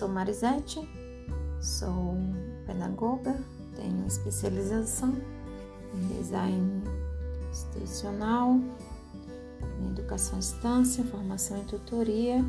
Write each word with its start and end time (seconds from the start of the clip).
Sou 0.00 0.08
Marisete, 0.08 0.80
sou 1.60 2.16
pedagoga, 2.64 3.38
tenho 3.76 4.06
especialização 4.06 5.14
em 5.94 6.16
design 6.16 6.82
institucional, 7.50 8.58
em 9.78 9.90
educação 9.90 10.36
à 10.36 10.38
distância, 10.38 11.04
formação 11.04 11.58
em 11.58 11.64
tutoria. 11.64 12.42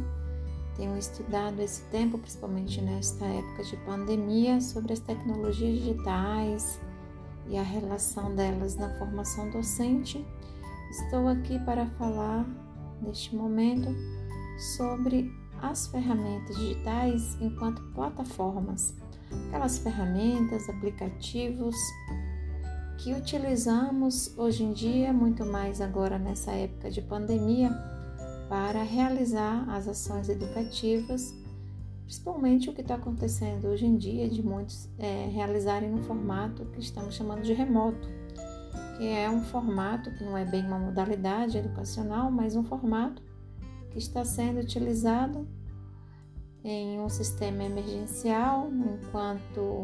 Tenho 0.78 0.98
estudado 0.98 1.60
esse 1.60 1.82
tempo, 1.89 2.18
principalmente 2.18 2.79
nesta 2.79 3.25
época 3.25 3.65
de 3.65 3.75
pandemia, 3.86 4.61
sobre 4.61 4.93
as 4.93 5.00
tecnologias 5.00 5.78
digitais 5.79 6.79
e 7.50 7.57
a 7.57 7.64
relação 7.64 8.33
delas 8.33 8.78
na 8.78 8.97
formação 8.97 9.50
docente. 9.50 10.25
Estou 10.89 11.28
aqui 11.28 11.60
para 11.65 11.86
falar 11.97 12.46
neste 13.02 13.36
momento 13.36 13.93
sobre 14.78 15.40
as 15.61 15.88
ferramentas 15.88 16.56
digitais 16.57 17.38
enquanto 17.39 17.82
plataformas, 17.93 18.96
aquelas 19.47 19.78
ferramentas, 19.78 20.68
aplicativos 20.70 21.75
que 22.97 23.14
utilizamos 23.14 24.37
hoje 24.37 24.64
em 24.64 24.74
dia, 24.74 25.11
muito 25.11 25.46
mais 25.46 25.82
agora 25.82 26.20
nessa 26.20 26.51
época 26.51 26.92
de 26.92 27.01
pandemia, 27.01 27.71
para 28.47 28.84
realizar 28.84 29.68
as 29.70 29.87
ações 29.87 30.29
educativas, 30.29 31.34
principalmente 32.03 32.70
o 32.70 32.73
que 32.73 32.81
está 32.81 32.95
acontecendo 32.95 33.67
hoje 33.70 33.86
em 33.86 33.98
dia, 33.98 34.30
de 34.30 34.44
muitos 34.44 34.89
é, 35.00 35.30
realizarem 35.34 35.89
no 35.89 36.03
formato 36.03 36.66
que 36.66 36.80
estamos 36.80 37.16
chamando 37.16 37.42
de 37.42 37.54
remoto, 37.54 38.08
que 38.98 39.08
é 39.08 39.30
um 39.30 39.42
formato 39.45 40.12
que 40.12 40.23
não 40.23 40.38
é 40.38 40.45
bem 40.45 40.64
uma 40.66 40.78
modalidade 40.78 41.58
educacional, 41.58 42.30
mas 42.30 42.56
um 42.56 42.64
formato 42.64 43.23
que 43.92 44.00
está 44.00 44.23
sendo 44.23 44.59
utilizado 44.59 45.47
em 46.64 47.00
um 47.00 47.09
sistema 47.09 47.64
emergencial 47.64 48.70
enquanto 48.72 49.83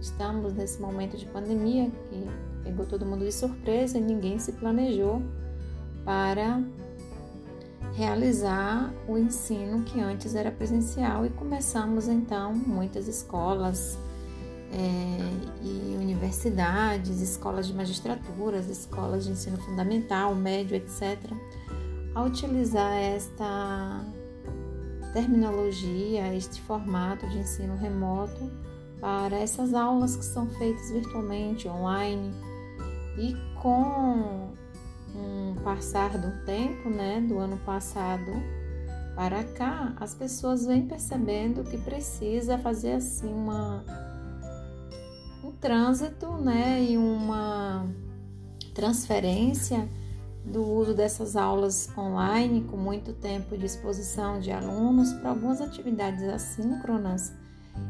estamos 0.00 0.52
nesse 0.52 0.80
momento 0.80 1.16
de 1.16 1.26
pandemia 1.26 1.90
que 1.90 2.26
pegou 2.64 2.84
todo 2.84 3.06
mundo 3.06 3.24
de 3.24 3.32
surpresa 3.32 3.96
e 3.98 4.00
ninguém 4.00 4.38
se 4.38 4.52
planejou 4.52 5.22
para 6.04 6.62
realizar 7.94 8.92
o 9.08 9.16
ensino 9.16 9.82
que 9.84 10.00
antes 10.00 10.34
era 10.34 10.50
presencial. 10.50 11.24
E 11.24 11.30
começamos 11.30 12.08
então 12.08 12.52
muitas 12.52 13.08
escolas 13.08 13.98
é, 14.72 15.64
e 15.64 15.96
universidades, 15.96 17.20
escolas 17.20 17.66
de 17.68 17.74
magistraturas, 17.74 18.68
escolas 18.68 19.24
de 19.24 19.30
ensino 19.30 19.56
fundamental, 19.58 20.34
médio, 20.34 20.76
etc 20.76 21.32
a 22.16 22.22
utilizar 22.22 22.94
esta 22.94 24.02
terminologia, 25.12 26.34
este 26.34 26.62
formato 26.62 27.28
de 27.28 27.40
ensino 27.40 27.76
remoto 27.76 28.50
para 28.98 29.36
essas 29.36 29.74
aulas 29.74 30.16
que 30.16 30.24
são 30.24 30.48
feitas 30.48 30.90
virtualmente, 30.90 31.68
online 31.68 32.32
e 33.18 33.36
com 33.60 34.50
um 35.14 35.56
passar 35.62 36.16
do 36.16 36.42
tempo, 36.46 36.88
né, 36.88 37.20
do 37.20 37.36
ano 37.38 37.58
passado 37.66 38.32
para 39.14 39.44
cá, 39.44 39.94
as 40.00 40.14
pessoas 40.14 40.64
vêm 40.64 40.86
percebendo 40.86 41.64
que 41.64 41.76
precisa 41.76 42.56
fazer 42.56 42.92
assim 42.92 43.30
uma 43.30 43.84
um 45.44 45.52
trânsito, 45.52 46.32
né, 46.32 46.82
e 46.82 46.96
uma 46.96 47.86
transferência 48.72 49.86
do 50.46 50.62
uso 50.62 50.94
dessas 50.94 51.34
aulas 51.34 51.90
online 51.98 52.64
com 52.70 52.76
muito 52.76 53.12
tempo 53.12 53.58
de 53.58 53.66
exposição 53.66 54.38
de 54.38 54.52
alunos 54.52 55.12
para 55.14 55.30
algumas 55.30 55.60
atividades 55.60 56.22
assíncronas, 56.22 57.32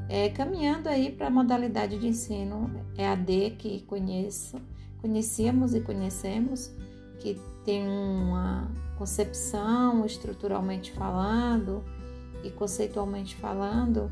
é, 0.08 0.30
caminhando 0.30 0.88
aí 0.88 1.12
para 1.12 1.26
a 1.26 1.30
modalidade 1.30 1.98
de 1.98 2.08
ensino 2.08 2.70
EAD 2.96 3.56
que 3.58 3.82
conheço, 3.82 4.56
conhecíamos 5.00 5.74
e 5.74 5.80
conhecemos, 5.80 6.72
que 7.20 7.38
tem 7.64 7.86
uma 7.86 8.70
concepção 8.96 10.06
estruturalmente 10.06 10.92
falando 10.92 11.84
e 12.42 12.50
conceitualmente 12.50 13.36
falando 13.36 14.10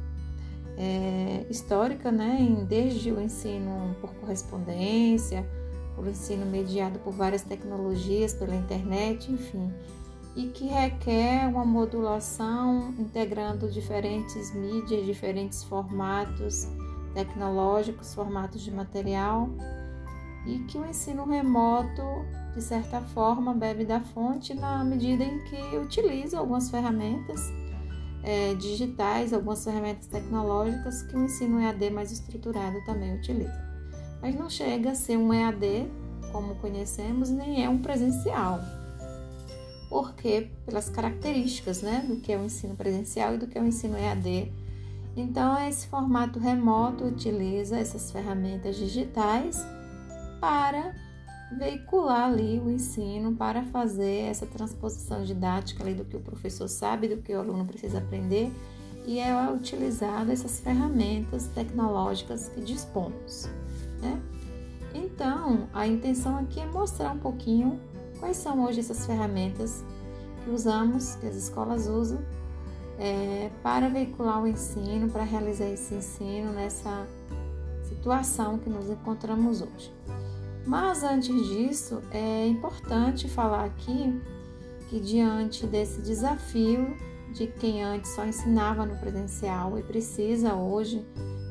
é, 0.77 1.47
histórica, 1.49 2.11
né, 2.13 2.65
desde 2.69 3.11
o 3.11 3.21
ensino 3.21 3.97
por 4.01 4.13
correspondência, 4.15 5.49
o 5.97 6.09
ensino 6.09 6.45
mediado 6.47 6.99
por 7.01 7.13
várias 7.13 7.43
tecnologias, 7.43 8.35
pela 8.35 8.55
internet, 8.55 9.31
enfim, 9.31 9.73
e 10.37 10.49
que 10.49 10.67
requer 10.67 11.49
uma 11.49 11.65
modulação 11.65 12.93
integrando 12.99 13.71
diferentes 13.71 14.53
mídias, 14.55 15.07
diferentes 15.07 15.63
formatos 15.63 16.67
tecnológicos, 17.15 18.15
formatos 18.15 18.63
de 18.63 18.71
material, 18.73 19.49
e 20.45 20.59
que 20.61 20.77
o 20.77 20.85
ensino 20.85 21.25
remoto, 21.25 22.03
de 22.55 22.61
certa 22.61 23.01
forma, 23.01 23.55
bebe 23.55 23.85
da 23.85 24.01
fonte 24.01 24.53
na 24.53 24.85
medida 24.85 25.25
em 25.25 25.43
que 25.45 25.77
utiliza 25.79 26.39
algumas 26.39 26.69
ferramentas 26.69 27.41
é, 28.23 28.55
digitais, 28.55 29.33
algumas 29.33 29.63
ferramentas 29.63 30.07
tecnológicas 30.07 31.03
que 31.03 31.17
o 31.17 31.25
ensino 31.25 31.61
EAD 31.61 31.91
mais 31.91 32.11
estruturado 32.11 32.85
também 32.85 33.15
utiliza 33.15 33.64
mas 34.25 34.35
não 34.35 34.49
chega 34.49 34.93
a 34.93 34.95
ser 34.95 35.19
um 35.19 35.35
EAD 35.35 35.87
como 36.33 36.55
conhecemos, 36.55 37.29
nem 37.29 37.63
é 37.63 37.69
um 37.69 37.77
presencial. 37.77 38.59
Porque 39.91 40.49
pelas 40.65 40.89
características, 40.89 41.83
né, 41.83 42.03
do 42.09 42.17
que 42.17 42.33
é 42.33 42.39
o 42.39 42.45
ensino 42.45 42.75
presencial 42.75 43.35
e 43.35 43.37
do 43.37 43.47
que 43.47 43.59
é 43.59 43.61
o 43.61 43.67
ensino 43.67 43.99
EAD. 43.99 44.51
Então, 45.15 45.69
esse 45.69 45.87
formato 45.89 46.39
remoto 46.39 47.05
utiliza 47.05 47.79
essas 47.79 48.11
ferramentas 48.11 48.77
digitais 48.77 49.63
para 50.41 50.95
veicular 51.59 52.25
ali 52.31 52.59
o 52.59 52.71
ensino, 52.71 53.37
para 53.37 53.63
fazer 53.65 54.31
essa 54.31 54.47
transposição 54.47 55.23
didática 55.23 55.85
ali 55.85 55.93
do 55.93 56.07
que 56.07 56.17
o 56.17 56.21
professor 56.21 56.67
sabe, 56.67 57.09
do 57.09 57.19
que 57.19 57.35
o 57.35 57.41
aluno 57.41 57.67
precisa 57.67 57.99
aprender, 57.99 58.51
e 59.07 59.19
é 59.19 59.37
utilizada 59.53 60.33
essas 60.33 60.61
ferramentas 60.61 61.47
tecnológicas 61.49 62.49
que 62.49 62.63
dispomos 62.63 63.51
né? 64.05 64.21
Então, 64.95 65.69
a 65.73 65.87
intenção 65.87 66.39
aqui 66.39 66.61
é 66.61 66.67
mostrar 66.67 67.11
um 67.11 67.19
pouquinho 67.19 67.81
quais 68.21 68.37
são 68.37 68.65
hoje 68.65 68.81
essas 68.81 69.05
ferramentas 69.05 69.85
que 70.45 70.51
usamos, 70.51 71.17
que 71.17 71.27
as 71.27 71.35
escolas 71.35 71.89
usam, 71.89 72.25
é, 72.99 73.51
para 73.63 73.89
veicular 73.89 74.43
o 74.43 74.47
ensino, 74.47 75.11
para 75.11 75.25
realizar 75.25 75.67
esse 75.67 75.95
ensino 75.95 76.53
nessa 76.53 77.07
situação 77.89 78.59
que 78.59 78.71
nos 78.71 78.89
encontramos 78.89 79.63
hoje. 79.63 79.93
Mas 80.65 81.03
antes 81.03 81.35
disso, 81.49 82.01
é 82.11 82.47
importante 82.47 83.29
falar 83.29 83.65
aqui 83.65 84.21
que 84.89 85.01
diante 85.01 85.67
desse 85.67 86.01
desafio 86.01 86.97
de 87.33 87.49
quem 87.49 87.83
antes 87.83 88.15
só 88.15 88.25
ensinava 88.25 88.87
no 88.87 88.97
presencial 88.97 89.77
e 89.79 89.83
precisa 89.83 90.55
hoje 90.55 91.05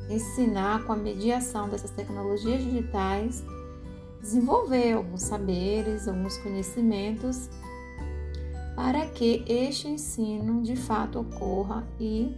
ensinar 0.08 0.84
com 0.84 0.92
a 0.92 0.96
mediação 0.96 1.68
dessas 1.68 1.90
tecnologias 1.90 2.62
digitais, 2.62 3.44
desenvolver 4.20 4.92
alguns 4.92 5.22
saberes, 5.22 6.08
alguns 6.08 6.36
conhecimentos 6.38 7.48
para 8.74 9.06
que 9.06 9.44
este 9.46 9.88
ensino 9.88 10.62
de 10.62 10.76
fato 10.76 11.20
ocorra 11.20 11.86
e 12.00 12.34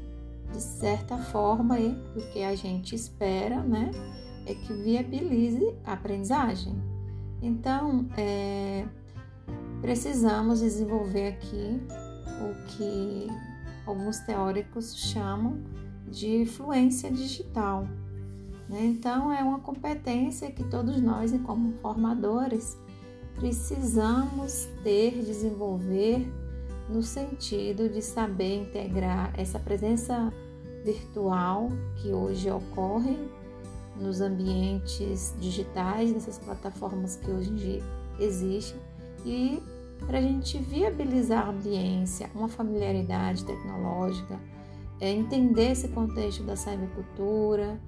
de 0.52 0.60
certa 0.60 1.18
forma 1.18 1.78
e 1.78 1.90
o 2.16 2.32
que 2.32 2.42
a 2.42 2.54
gente 2.54 2.94
espera, 2.94 3.62
né, 3.62 3.90
é 4.46 4.54
que 4.54 4.72
viabilize 4.72 5.74
a 5.84 5.94
aprendizagem. 5.94 6.74
Então, 7.42 8.06
é, 8.16 8.86
precisamos 9.80 10.60
desenvolver 10.60 11.28
aqui 11.28 11.80
o 12.40 12.66
que 12.68 13.26
alguns 13.86 14.18
teóricos 14.20 14.96
chamam 14.96 15.60
de 16.08 16.46
fluência 16.46 17.10
digital. 17.10 17.86
Né? 18.68 18.84
Então, 18.84 19.32
é 19.32 19.42
uma 19.42 19.60
competência 19.60 20.50
que 20.50 20.64
todos 20.64 21.00
nós, 21.00 21.32
como 21.44 21.72
formadores, 21.78 22.76
precisamos 23.36 24.68
ter, 24.82 25.22
desenvolver, 25.22 26.26
no 26.88 27.02
sentido 27.02 27.88
de 27.88 28.00
saber 28.00 28.62
integrar 28.62 29.32
essa 29.36 29.58
presença 29.58 30.32
virtual 30.84 31.68
que 31.96 32.12
hoje 32.12 32.48
ocorre 32.50 33.18
nos 33.96 34.20
ambientes 34.20 35.34
digitais, 35.40 36.12
nessas 36.12 36.38
plataformas 36.38 37.16
que 37.16 37.30
hoje 37.30 37.82
existem, 38.20 38.80
e 39.24 39.60
para 40.06 40.18
a 40.18 40.20
gente 40.20 40.58
viabilizar 40.58 41.46
a 41.46 41.50
ambiência, 41.50 42.30
uma 42.34 42.48
familiaridade 42.48 43.44
tecnológica, 43.44 44.38
é 45.00 45.10
entender 45.10 45.72
esse 45.72 45.88
contexto 45.88 46.42
da 46.42 46.56
cybercultura 46.56 47.80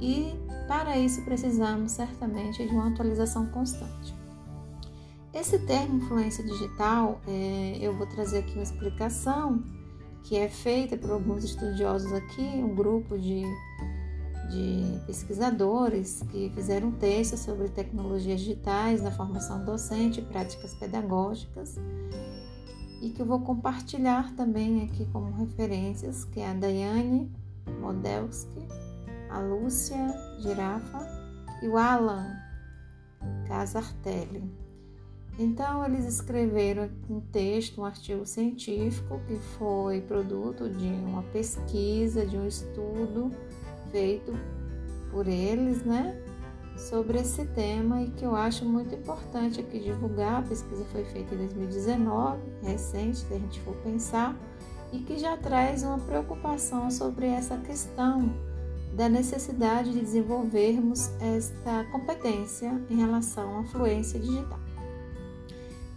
e 0.00 0.34
para 0.66 0.98
isso 0.98 1.22
precisamos 1.22 1.92
certamente 1.92 2.66
de 2.66 2.74
uma 2.74 2.88
atualização 2.88 3.46
constante. 3.46 4.14
Esse 5.32 5.58
termo 5.58 5.98
influência 5.98 6.42
digital, 6.42 7.20
é, 7.26 7.78
eu 7.80 7.94
vou 7.94 8.06
trazer 8.06 8.38
aqui 8.38 8.54
uma 8.54 8.62
explicação 8.62 9.62
que 10.24 10.36
é 10.36 10.48
feita 10.48 10.96
por 10.96 11.10
alguns 11.10 11.44
estudiosos 11.44 12.12
aqui, 12.12 12.40
um 12.40 12.74
grupo 12.74 13.18
de, 13.18 13.42
de 14.50 15.00
pesquisadores 15.06 16.22
que 16.30 16.50
fizeram 16.54 16.88
um 16.88 16.92
texto 16.92 17.36
sobre 17.36 17.68
tecnologias 17.68 18.40
digitais 18.40 19.02
na 19.02 19.10
formação 19.10 19.64
docente 19.64 20.20
e 20.20 20.24
práticas 20.24 20.74
pedagógicas 20.74 21.76
e 23.00 23.10
que 23.10 23.20
eu 23.20 23.26
vou 23.26 23.40
compartilhar 23.40 24.34
também 24.34 24.84
aqui 24.84 25.06
como 25.12 25.32
referências, 25.32 26.24
que 26.24 26.40
é 26.40 26.50
a 26.50 26.54
Daiane 26.54 27.30
Modelski, 27.80 28.66
a 29.30 29.38
Lúcia 29.38 30.14
Girafa 30.38 31.06
e 31.62 31.68
o 31.68 31.76
Alan 31.76 32.36
Casartelli. 33.46 34.50
Então, 35.38 35.84
eles 35.84 36.06
escreveram 36.06 36.88
um 37.10 37.20
texto, 37.20 37.82
um 37.82 37.84
artigo 37.84 38.24
científico 38.24 39.20
que 39.26 39.36
foi 39.58 40.00
produto 40.00 40.68
de 40.68 40.86
uma 40.86 41.22
pesquisa, 41.24 42.24
de 42.24 42.38
um 42.38 42.46
estudo 42.46 43.30
feito 43.90 44.32
por 45.10 45.28
eles, 45.28 45.84
né? 45.84 46.16
Sobre 46.76 47.18
esse 47.18 47.44
tema 47.46 48.02
e 48.02 48.10
que 48.10 48.24
eu 48.24 48.36
acho 48.36 48.64
muito 48.64 48.94
importante 48.94 49.60
aqui 49.60 49.80
divulgar. 49.80 50.40
A 50.40 50.42
pesquisa 50.42 50.84
foi 50.92 51.04
feita 51.04 51.34
em 51.34 51.38
2019, 51.38 52.38
recente, 52.62 53.18
se 53.18 53.32
a 53.32 53.38
gente 53.38 53.60
for 53.60 53.74
pensar, 53.76 54.36
e 54.92 54.98
que 54.98 55.18
já 55.18 55.36
traz 55.36 55.82
uma 55.82 55.98
preocupação 55.98 56.90
sobre 56.90 57.26
essa 57.26 57.56
questão 57.58 58.30
da 58.94 59.08
necessidade 59.08 59.92
de 59.92 60.00
desenvolvermos 60.00 61.10
esta 61.20 61.84
competência 61.92 62.80
em 62.88 62.96
relação 62.96 63.58
à 63.58 63.64
fluência 63.64 64.18
digital. 64.18 64.60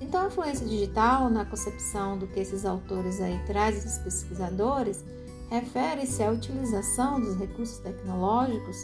Então, 0.01 0.27
a 0.27 0.29
fluência 0.29 0.65
digital, 0.65 1.29
na 1.29 1.45
concepção 1.45 2.17
do 2.17 2.27
que 2.27 2.39
esses 2.39 2.65
autores 2.65 3.21
aí 3.21 3.39
trazem, 3.45 3.79
esses 3.79 3.97
pesquisadores, 3.99 5.03
refere-se 5.49 6.23
à 6.23 6.31
utilização 6.31 7.19
dos 7.19 7.37
recursos 7.37 7.79
tecnológicos 7.79 8.77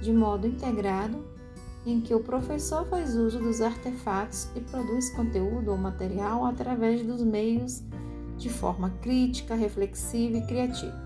de 0.00 0.12
modo 0.12 0.46
integrado, 0.46 1.24
em 1.84 2.00
que 2.00 2.14
o 2.14 2.20
professor 2.20 2.86
faz 2.86 3.16
uso 3.16 3.38
dos 3.38 3.60
artefatos 3.60 4.48
e 4.54 4.60
produz 4.60 5.10
conteúdo 5.10 5.70
ou 5.72 5.76
material 5.76 6.44
através 6.44 7.04
dos 7.04 7.22
meios 7.22 7.82
de 8.36 8.48
forma 8.48 8.90
crítica, 9.00 9.54
reflexiva 9.54 10.38
e 10.38 10.46
criativa. 10.46 11.00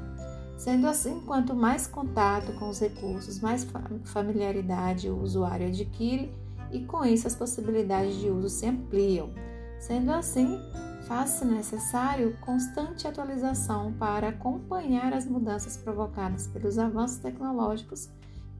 Sendo 0.56 0.86
assim, 0.86 1.20
quanto 1.20 1.54
mais 1.54 1.86
contato 1.86 2.52
com 2.58 2.68
os 2.68 2.80
recursos, 2.80 3.40
mais 3.40 3.66
familiaridade 4.04 5.08
o 5.08 5.20
usuário 5.20 5.66
adquire 5.66 6.32
e 6.72 6.80
com 6.80 7.04
isso 7.04 7.26
as 7.26 7.34
possibilidades 7.34 8.16
de 8.16 8.30
uso 8.30 8.48
se 8.48 8.66
ampliam. 8.66 9.30
Sendo 9.78 10.10
assim, 10.12 10.58
faz-se 11.06 11.44
necessário 11.44 12.36
constante 12.40 13.06
atualização 13.06 13.92
para 13.92 14.28
acompanhar 14.28 15.12
as 15.12 15.26
mudanças 15.26 15.76
provocadas 15.76 16.46
pelos 16.48 16.78
avanços 16.78 17.18
tecnológicos 17.18 18.08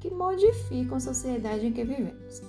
que 0.09 0.15
modificam 0.15 0.97
a 0.97 1.01
sociedade 1.01 1.67
em 1.67 1.73
que 1.73 1.85
vivemos. 1.85 2.41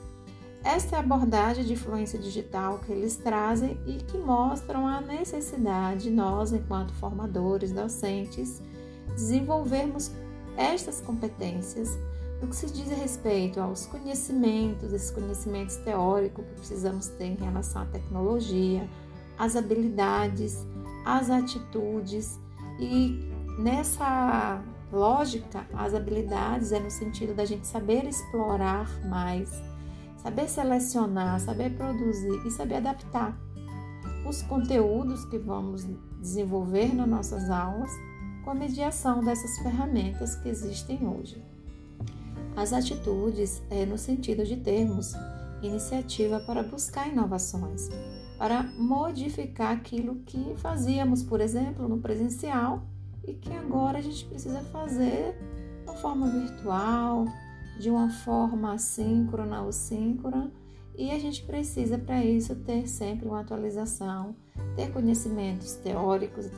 Esta 0.63 0.95
é 0.95 0.99
a 0.99 1.01
abordagem 1.01 1.63
de 1.63 1.73
influência 1.73 2.19
digital 2.19 2.79
que 2.79 2.91
eles 2.91 3.15
trazem 3.15 3.79
e 3.85 3.95
que 3.95 4.17
mostram 4.17 4.85
a 4.85 5.01
necessidade 5.01 6.03
de 6.03 6.11
nós, 6.11 6.51
enquanto 6.51 6.93
formadores, 6.93 7.71
docentes, 7.71 8.61
desenvolvermos 9.07 10.11
estas 10.55 11.01
competências 11.01 11.97
no 12.41 12.47
que 12.47 12.55
se 12.55 12.67
diz 12.67 12.89
respeito 12.89 13.59
aos 13.59 13.87
conhecimentos, 13.87 14.93
esses 14.93 15.09
conhecimentos 15.09 15.77
teóricos 15.77 16.45
que 16.45 16.53
precisamos 16.53 17.07
ter 17.07 17.25
em 17.25 17.35
relação 17.35 17.81
à 17.81 17.85
tecnologia, 17.85 18.87
às 19.37 19.55
habilidades, 19.55 20.65
às 21.05 21.29
atitudes 21.31 22.39
e 22.79 23.31
nessa 23.57 24.61
lógica, 24.91 25.65
as 25.73 25.93
habilidades 25.93 26.71
é 26.71 26.79
no 26.79 26.89
sentido 26.89 27.33
da 27.33 27.45
gente 27.45 27.67
saber 27.67 28.05
explorar 28.05 28.89
mais, 29.05 29.51
saber 30.17 30.47
selecionar, 30.47 31.39
saber 31.39 31.75
produzir 31.75 32.45
e 32.45 32.51
saber 32.51 32.75
adaptar 32.75 33.37
os 34.27 34.41
conteúdos 34.41 35.23
que 35.25 35.37
vamos 35.37 35.85
desenvolver 36.19 36.93
nas 36.93 37.07
nossas 37.07 37.49
aulas 37.49 37.91
com 38.43 38.51
a 38.51 38.55
mediação 38.55 39.23
dessas 39.23 39.57
ferramentas 39.59 40.35
que 40.35 40.49
existem 40.49 41.07
hoje. 41.07 41.41
As 42.55 42.73
atitudes 42.73 43.61
é 43.69 43.85
no 43.85 43.97
sentido 43.97 44.43
de 44.43 44.57
termos 44.57 45.13
iniciativa 45.61 46.39
para 46.39 46.63
buscar 46.63 47.07
inovações, 47.07 47.89
para 48.37 48.63
modificar 48.63 49.71
aquilo 49.71 50.15
que 50.25 50.55
fazíamos, 50.57 51.23
por 51.23 51.41
exemplo, 51.41 51.87
no 51.87 51.99
presencial 51.99 52.83
e 53.27 53.33
que 53.33 53.53
agora 53.53 53.99
a 53.99 54.01
gente 54.01 54.25
precisa 54.25 54.61
fazer 54.61 55.37
de 55.83 55.89
uma 55.89 55.97
forma 55.97 56.27
virtual, 56.29 57.25
de 57.79 57.89
uma 57.89 58.09
forma 58.09 58.73
assíncrona 58.73 59.61
ou 59.61 59.71
síncrona, 59.71 60.51
e 60.95 61.11
a 61.11 61.19
gente 61.19 61.43
precisa 61.43 61.97
para 61.97 62.23
isso 62.23 62.55
ter 62.55 62.87
sempre 62.87 63.27
uma 63.27 63.41
atualização, 63.41 64.35
ter 64.75 64.91
conhecimentos 64.91 65.75
teóricos 65.75 66.47
e 66.47 66.49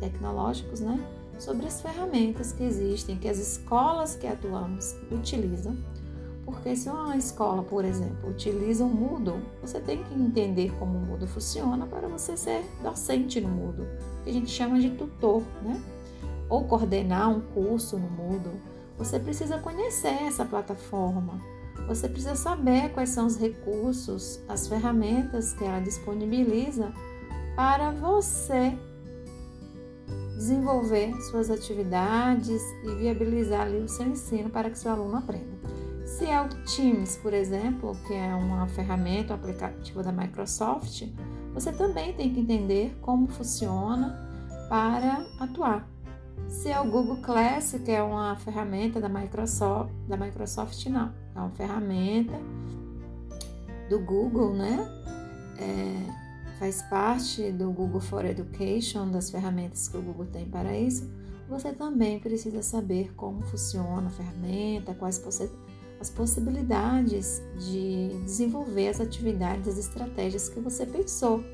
tecnológicos, 0.00 0.80
né? 0.80 0.98
sobre 1.40 1.66
as 1.66 1.80
ferramentas 1.80 2.52
que 2.52 2.62
existem, 2.62 3.16
que 3.16 3.28
as 3.28 3.38
escolas 3.38 4.14
que 4.14 4.26
atuamos 4.26 4.94
utilizam. 5.10 5.76
Porque 6.44 6.74
se 6.76 6.88
uma 6.88 7.16
escola, 7.16 7.62
por 7.62 7.84
exemplo, 7.84 8.30
utiliza 8.30 8.84
o 8.84 8.88
Moodle, 8.88 9.40
você 9.60 9.80
tem 9.80 10.02
que 10.04 10.14
entender 10.14 10.72
como 10.78 10.98
o 10.98 11.00
Moodle 11.00 11.28
funciona 11.28 11.86
para 11.86 12.08
você 12.08 12.36
ser 12.36 12.64
docente 12.82 13.40
no 13.40 13.48
Moodle, 13.48 13.86
que 14.22 14.30
a 14.30 14.32
gente 14.32 14.50
chama 14.50 14.78
de 14.78 14.90
tutor, 14.90 15.42
né? 15.62 15.80
Ou 16.48 16.64
coordenar 16.64 17.30
um 17.30 17.40
curso 17.40 17.98
no 17.98 18.10
Moodle. 18.10 18.60
Você 18.98 19.18
precisa 19.18 19.58
conhecer 19.58 20.22
essa 20.24 20.44
plataforma. 20.44 21.40
Você 21.86 22.08
precisa 22.08 22.34
saber 22.34 22.90
quais 22.92 23.10
são 23.10 23.26
os 23.26 23.36
recursos, 23.36 24.40
as 24.48 24.68
ferramentas 24.68 25.52
que 25.52 25.64
ela 25.64 25.80
disponibiliza 25.80 26.92
para 27.56 27.90
você 27.90 28.76
desenvolver 30.34 31.14
suas 31.22 31.50
atividades 31.50 32.62
e 32.84 32.94
viabilizar 32.94 33.62
ali 33.62 33.78
o 33.78 33.88
seu 33.88 34.06
ensino 34.06 34.48
para 34.48 34.70
que 34.70 34.78
seu 34.78 34.90
aluno 34.90 35.18
aprenda. 35.18 35.60
Se 36.06 36.24
é 36.26 36.40
o 36.40 36.48
Teams, 36.48 37.16
por 37.18 37.32
exemplo, 37.32 37.96
que 38.06 38.14
é 38.14 38.34
uma 38.34 38.66
ferramenta, 38.66 39.32
um 39.32 39.36
aplicativo 39.36 40.02
da 40.02 40.10
Microsoft, 40.10 41.02
você 41.54 41.72
também 41.72 42.12
tem 42.12 42.32
que 42.32 42.40
entender 42.40 42.96
como 43.00 43.26
funciona 43.26 44.16
para 44.68 45.26
atuar. 45.38 45.88
Se 46.48 46.68
é 46.68 46.80
o 46.80 46.90
Google 46.90 47.18
Class, 47.18 47.76
que 47.84 47.90
é 47.90 48.02
uma 48.02 48.36
ferramenta 48.36 49.00
da 49.00 49.08
Microsoft, 49.08 49.92
da 50.08 50.16
Microsoft 50.16 50.84
não, 50.86 51.12
é 51.34 51.38
uma 51.38 51.50
ferramenta 51.50 52.38
do 53.88 53.98
Google, 54.00 54.54
né? 54.54 54.88
É, 55.58 56.58
faz 56.58 56.82
parte 56.82 57.52
do 57.52 57.70
Google 57.70 58.00
for 58.00 58.24
Education, 58.24 59.10
das 59.10 59.30
ferramentas 59.30 59.88
que 59.88 59.96
o 59.96 60.02
Google 60.02 60.26
tem 60.26 60.46
para 60.46 60.76
isso, 60.76 61.10
você 61.48 61.72
também 61.72 62.20
precisa 62.20 62.62
saber 62.62 63.12
como 63.14 63.42
funciona 63.42 64.06
a 64.06 64.10
ferramenta, 64.10 64.94
quais 64.94 65.18
possi 65.18 65.50
as 66.00 66.08
possibilidades 66.08 67.42
de 67.58 68.08
desenvolver 68.24 68.88
as 68.88 69.00
atividades, 69.00 69.68
as 69.68 69.78
estratégias 69.78 70.48
que 70.48 70.58
você 70.58 70.86
pensou. 70.86 71.44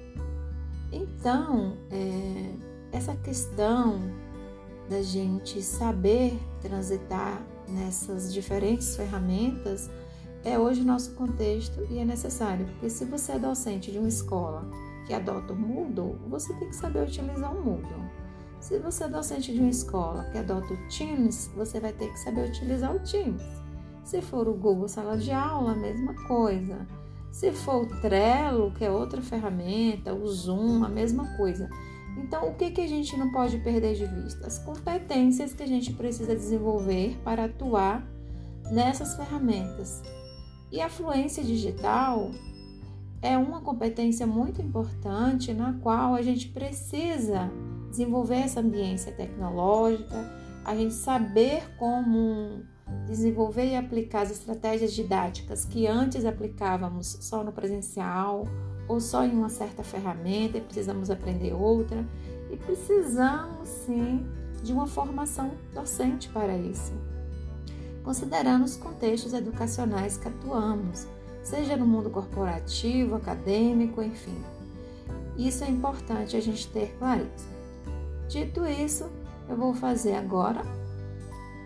Então, 0.92 1.76
é, 1.90 2.54
essa 2.92 3.14
questão 3.16 4.00
da 4.88 5.02
gente 5.02 5.60
saber 5.62 6.38
transitar 6.62 7.44
nessas 7.68 8.32
diferentes 8.32 8.94
ferramentas 8.96 9.90
é 10.44 10.56
hoje 10.56 10.82
o 10.82 10.84
nosso 10.84 11.12
contexto 11.16 11.84
e 11.90 11.98
é 11.98 12.04
necessário, 12.04 12.66
porque 12.66 12.88
se 12.88 13.04
você 13.04 13.32
é 13.32 13.38
docente 13.40 13.90
de 13.90 13.98
uma 13.98 14.06
escola 14.06 14.64
que 15.04 15.12
adota 15.12 15.52
o 15.52 15.56
Moodle, 15.56 16.16
você 16.28 16.54
tem 16.54 16.68
que 16.68 16.76
saber 16.76 17.02
utilizar 17.02 17.52
o 17.52 17.64
Moodle. 17.64 18.04
Se 18.60 18.78
você 18.78 19.04
é 19.04 19.08
docente 19.08 19.52
de 19.52 19.58
uma 19.58 19.70
escola 19.70 20.24
que 20.30 20.38
adota 20.38 20.72
o 20.72 20.88
Teams, 20.88 21.50
você 21.56 21.80
vai 21.80 21.92
ter 21.92 22.12
que 22.12 22.18
saber 22.20 22.48
utilizar 22.48 22.94
o 22.94 23.00
Teams. 23.00 23.42
Se 24.06 24.22
for 24.22 24.46
o 24.46 24.54
Google 24.54 24.86
Sala 24.86 25.18
de 25.18 25.32
Aula, 25.32 25.72
a 25.72 25.74
mesma 25.74 26.14
coisa. 26.28 26.86
Se 27.32 27.50
for 27.50 27.82
o 27.82 28.00
Trello, 28.00 28.70
que 28.70 28.84
é 28.84 28.90
outra 28.90 29.20
ferramenta, 29.20 30.14
o 30.14 30.28
Zoom, 30.28 30.84
a 30.84 30.88
mesma 30.88 31.36
coisa. 31.36 31.68
Então, 32.16 32.48
o 32.48 32.54
que, 32.54 32.70
que 32.70 32.82
a 32.82 32.86
gente 32.86 33.16
não 33.16 33.32
pode 33.32 33.58
perder 33.58 33.96
de 33.96 34.06
vista? 34.06 34.46
As 34.46 34.60
competências 34.60 35.52
que 35.52 35.64
a 35.64 35.66
gente 35.66 35.92
precisa 35.92 36.36
desenvolver 36.36 37.18
para 37.24 37.46
atuar 37.46 38.06
nessas 38.70 39.16
ferramentas. 39.16 40.00
E 40.70 40.80
a 40.80 40.88
fluência 40.88 41.42
digital 41.42 42.30
é 43.20 43.36
uma 43.36 43.60
competência 43.60 44.24
muito 44.24 44.62
importante 44.62 45.52
na 45.52 45.72
qual 45.80 46.14
a 46.14 46.22
gente 46.22 46.46
precisa 46.50 47.50
desenvolver 47.90 48.36
essa 48.36 48.60
ambiência 48.60 49.10
tecnológica, 49.10 50.14
a 50.64 50.76
gente 50.76 50.94
saber 50.94 51.64
como 51.76 52.64
desenvolver 53.06 53.66
e 53.66 53.76
aplicar 53.76 54.22
as 54.22 54.30
estratégias 54.30 54.92
didáticas 54.92 55.64
que 55.64 55.86
antes 55.86 56.24
aplicávamos 56.24 57.18
só 57.20 57.42
no 57.42 57.52
presencial 57.52 58.44
ou 58.88 59.00
só 59.00 59.24
em 59.24 59.32
uma 59.32 59.48
certa 59.48 59.82
ferramenta 59.82 60.58
e 60.58 60.60
precisamos 60.60 61.10
aprender 61.10 61.52
outra. 61.52 62.04
e 62.50 62.56
precisamos 62.56 63.68
sim 63.68 64.24
de 64.62 64.72
uma 64.72 64.86
formação 64.86 65.50
docente 65.74 66.28
para 66.28 66.56
isso, 66.56 66.92
considerando 68.04 68.64
os 68.64 68.76
contextos 68.76 69.32
educacionais 69.32 70.16
que 70.16 70.28
atuamos, 70.28 71.08
seja 71.42 71.76
no 71.76 71.84
mundo 71.84 72.08
corporativo, 72.08 73.16
acadêmico, 73.16 74.00
enfim. 74.00 74.36
Isso 75.36 75.64
é 75.64 75.68
importante 75.68 76.36
a 76.36 76.40
gente 76.40 76.68
ter 76.68 76.96
clareza. 76.98 77.48
Dito 78.28 78.64
isso, 78.64 79.10
eu 79.48 79.56
vou 79.56 79.74
fazer 79.74 80.14
agora 80.14 80.62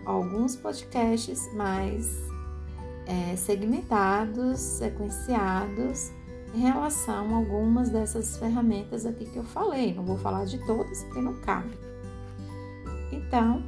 alguns 0.05 0.55
podcasts 0.55 1.51
mais 1.53 2.07
é, 3.05 3.35
segmentados, 3.35 4.59
sequenciados 4.59 6.11
em 6.53 6.61
relação 6.61 7.33
a 7.33 7.37
algumas 7.37 7.89
dessas 7.89 8.37
ferramentas 8.37 9.05
aqui 9.05 9.25
que 9.25 9.37
eu 9.37 9.43
falei. 9.43 9.93
Não 9.93 10.03
vou 10.03 10.17
falar 10.17 10.45
de 10.45 10.57
todas 10.65 11.03
porque 11.03 11.21
não 11.21 11.35
cabe. 11.41 11.77
Então, 13.11 13.63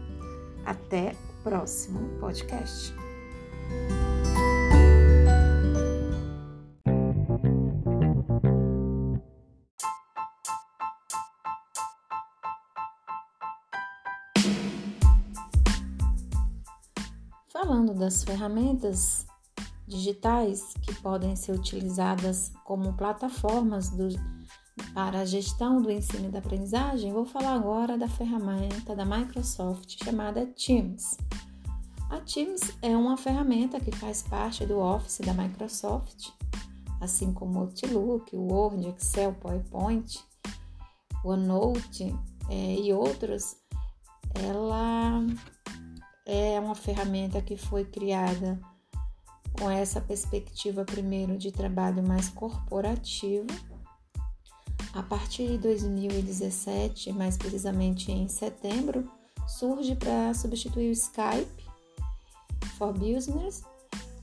até 0.66 1.16
o 1.30 1.44
próximo 1.44 2.00
podcast. 2.20 2.94
Das 18.14 18.24
ferramentas 18.24 19.26
digitais 19.88 20.76
que 20.84 20.94
podem 21.02 21.36
ser 21.36 21.54
utilizadas 21.54 22.52
como 22.64 22.94
plataformas 22.94 23.90
do, 23.90 24.08
para 24.94 25.22
a 25.22 25.26
gestão 25.26 25.82
do 25.82 25.90
ensino 25.90 26.28
e 26.28 26.32
da 26.32 26.38
aprendizagem, 26.38 27.12
vou 27.12 27.26
falar 27.26 27.56
agora 27.56 27.98
da 27.98 28.08
ferramenta 28.08 28.96
da 28.96 29.04
Microsoft 29.04 30.04
chamada 30.04 30.46
Teams. 30.46 31.18
A 32.12 32.20
Teams 32.20 32.62
é 32.84 32.96
uma 32.96 33.18
ferramenta 33.18 33.80
que 33.80 33.92
faz 33.92 34.22
parte 34.22 34.64
do 34.64 34.78
Office 34.78 35.22
da 35.26 35.34
Microsoft, 35.34 36.30
assim 37.02 37.34
como 37.34 37.62
Outlook, 37.62 38.36
Word, 38.36 38.90
Excel, 38.90 39.34
PowerPoint, 39.34 40.20
OneNote 41.26 42.16
é, 42.48 42.76
e 42.76 42.94
outros. 42.94 43.56
Ela 44.36 45.20
é 46.26 46.60
uma 46.60 46.76
ferramenta 46.76 47.42
que 47.42 47.58
foi 47.58 47.86
criada 47.86 48.60
com 49.60 49.70
essa 49.70 50.02
perspectiva 50.02 50.84
primeiro 50.84 51.38
de 51.38 51.52
trabalho 51.52 52.02
mais 52.02 52.30
corporativo. 52.30 53.48
A 54.94 55.02
partir 55.02 55.48
de 55.48 55.58
2017, 55.58 57.12
mais 57.14 57.38
precisamente 57.38 58.12
em 58.12 58.28
setembro, 58.28 59.10
surge 59.48 59.96
para 59.96 60.34
substituir 60.34 60.90
o 60.90 60.92
Skype 60.92 61.64
for 62.78 62.94
Business 62.94 63.64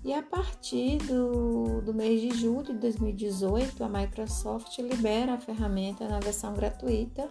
e 0.03 0.15
a 0.15 0.23
partir 0.23 0.99
do, 0.99 1.83
do 1.83 1.93
mês 1.93 2.21
de 2.23 2.31
julho 2.31 2.73
de 2.73 2.79
2018, 2.79 3.85
a 3.85 3.89
Microsoft 3.89 4.79
libera 4.79 5.35
a 5.35 5.39
ferramenta 5.39 6.09
na 6.09 6.21
versão 6.21 6.55
gratuita, 6.55 7.31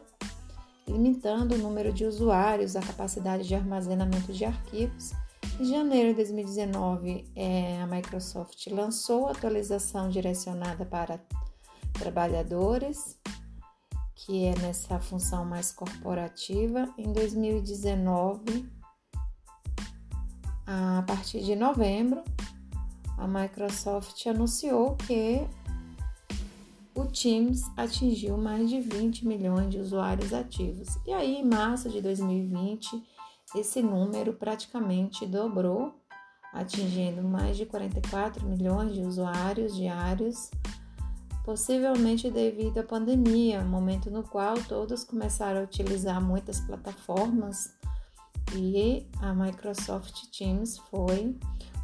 limitando 0.92 1.56
o 1.56 1.58
número 1.58 1.94
de 1.94 2.06
usuários, 2.06 2.76
a 2.76 2.82
capacidade 2.82 3.48
de 3.48 3.56
armazenamento 3.56 4.34
de 4.34 4.46
arquivos 4.46 5.14
em 5.60 5.66
janeiro 5.66 6.10
de 6.12 6.16
2019, 6.16 7.26
é, 7.36 7.82
a 7.82 7.86
Microsoft 7.86 8.66
lançou 8.68 9.28
a 9.28 9.32
atualização 9.32 10.10
direcionada 10.10 10.86
para 10.86 11.20
trabalhadores, 11.92 13.18
que 14.16 14.46
é 14.46 14.58
nessa 14.60 14.98
função 14.98 15.44
mais 15.44 15.74
corporativa. 15.74 16.88
Em 16.98 17.12
2019, 17.12 18.70
a 20.66 21.04
partir 21.06 21.42
de 21.42 21.58
novembro, 21.58 22.24
a 23.18 23.28
Microsoft 23.28 24.26
anunciou 24.28 24.96
que 24.96 25.46
o 27.00 27.06
Teams 27.06 27.64
atingiu 27.78 28.38
mais 28.38 28.70
de 28.70 28.82
20 28.82 29.26
milhões 29.26 29.70
de 29.70 29.80
usuários 29.80 30.34
ativos. 30.34 30.98
E 31.06 31.14
aí, 31.14 31.38
em 31.38 31.46
março 31.46 31.90
de 31.90 32.02
2020, 32.02 33.02
esse 33.56 33.82
número 33.82 34.34
praticamente 34.34 35.26
dobrou, 35.26 35.94
atingindo 36.54 37.24
mais 37.24 37.56
de 37.56 37.66
44 37.66 38.46
milhões 38.46 38.94
de 38.94 39.02
usuários 39.02 39.76
diários, 39.76 40.52
possivelmente 41.46 42.30
devido 42.30 42.80
à 42.80 42.84
pandemia, 42.84 43.64
momento 43.64 44.12
no 44.12 44.24
qual 44.24 44.56
todos 44.68 45.04
começaram 45.04 45.62
a 45.62 45.64
utilizar 45.64 46.22
muitas 46.22 46.60
plataformas 46.60 47.74
e 48.56 49.08
a 49.22 49.34
Microsoft 49.34 50.26
Teams 50.36 50.78
foi 50.90 51.36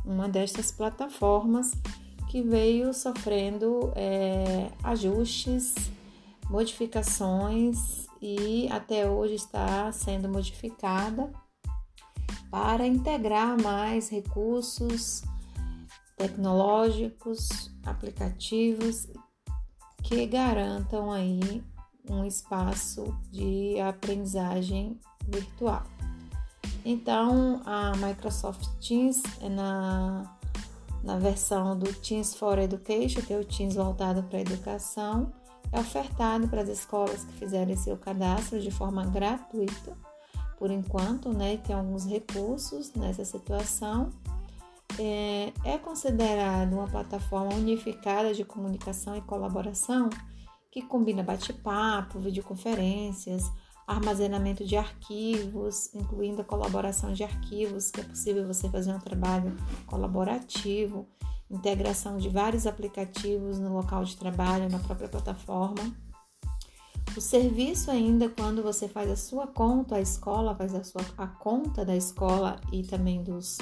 uma 0.03 0.27
destas 0.27 0.71
plataformas 0.71 1.71
que 2.27 2.41
veio 2.41 2.93
sofrendo 2.93 3.91
é, 3.95 4.69
ajustes, 4.83 5.75
modificações 6.49 8.07
e 8.21 8.67
até 8.71 9.09
hoje 9.09 9.35
está 9.35 9.91
sendo 9.91 10.29
modificada 10.29 11.31
para 12.49 12.85
integrar 12.87 13.61
mais 13.61 14.09
recursos 14.09 15.21
tecnológicos, 16.15 17.71
aplicativos 17.85 19.07
que 20.03 20.25
garantam 20.25 21.11
aí 21.11 21.63
um 22.09 22.23
espaço 22.25 23.17
de 23.31 23.79
aprendizagem 23.79 24.99
virtual. 25.27 25.83
Então, 26.83 27.61
a 27.65 27.93
Microsoft 27.97 28.67
Teams 28.79 29.23
é 29.41 29.49
na, 29.49 30.34
na 31.05 31.17
versão 31.17 31.77
do 31.77 31.93
Teams 31.93 32.35
for 32.35 32.59
Education, 32.59 33.21
que 33.21 33.33
é 33.33 33.37
o 33.37 33.45
Teams 33.45 33.75
voltado 33.75 34.23
para 34.23 34.39
a 34.39 34.41
educação, 34.41 35.31
é 35.71 35.79
ofertado 35.79 36.47
para 36.47 36.61
as 36.61 36.69
escolas 36.69 37.23
que 37.23 37.33
fizerem 37.33 37.77
seu 37.77 37.95
cadastro 37.95 38.59
de 38.59 38.71
forma 38.71 39.05
gratuita 39.05 39.95
por 40.57 40.71
enquanto, 40.71 41.33
né, 41.33 41.57
tem 41.57 41.75
alguns 41.75 42.05
recursos 42.05 42.93
nessa 42.93 43.25
situação. 43.25 44.09
É, 44.97 45.51
é 45.63 45.77
considerado 45.77 46.73
uma 46.73 46.87
plataforma 46.87 47.53
unificada 47.53 48.33
de 48.33 48.45
comunicação 48.45 49.15
e 49.15 49.21
colaboração 49.21 50.09
que 50.71 50.81
combina 50.81 51.23
bate-papo, 51.23 52.19
videoconferências, 52.19 53.51
armazenamento 53.87 54.65
de 54.65 54.75
arquivos, 54.75 55.93
incluindo 55.93 56.41
a 56.41 56.45
colaboração 56.45 57.13
de 57.13 57.23
arquivos, 57.23 57.91
que 57.91 58.01
é 58.01 58.03
possível 58.03 58.47
você 58.47 58.69
fazer 58.69 58.93
um 58.93 58.99
trabalho 58.99 59.55
colaborativo, 59.85 61.07
integração 61.49 62.17
de 62.17 62.29
vários 62.29 62.65
aplicativos 62.65 63.59
no 63.59 63.73
local 63.73 64.03
de 64.03 64.17
trabalho, 64.17 64.69
na 64.69 64.79
própria 64.79 65.07
plataforma. 65.07 65.95
O 67.15 67.21
serviço 67.21 67.91
ainda, 67.91 68.27
quando 68.27 68.61
você 68.61 68.89
faz 68.89 69.09
a 69.09 69.15
sua 69.15 69.47
conta, 69.47 69.95
a 69.95 70.01
escola 70.01 70.55
faz 70.55 70.73
a, 70.73 70.83
sua, 70.83 71.01
a 71.17 71.27
conta 71.27 71.85
da 71.85 71.95
escola 71.95 72.59
e 72.73 72.83
também 72.83 73.23
dos 73.23 73.57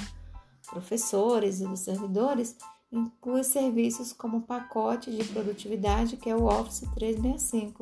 professores 0.68 1.60
e 1.60 1.66
dos 1.66 1.80
servidores, 1.80 2.56
inclui 2.90 3.44
serviços 3.44 4.12
como 4.12 4.42
pacote 4.42 5.14
de 5.14 5.22
produtividade, 5.24 6.16
que 6.16 6.30
é 6.30 6.34
o 6.34 6.46
Office 6.46 6.88
365, 6.94 7.78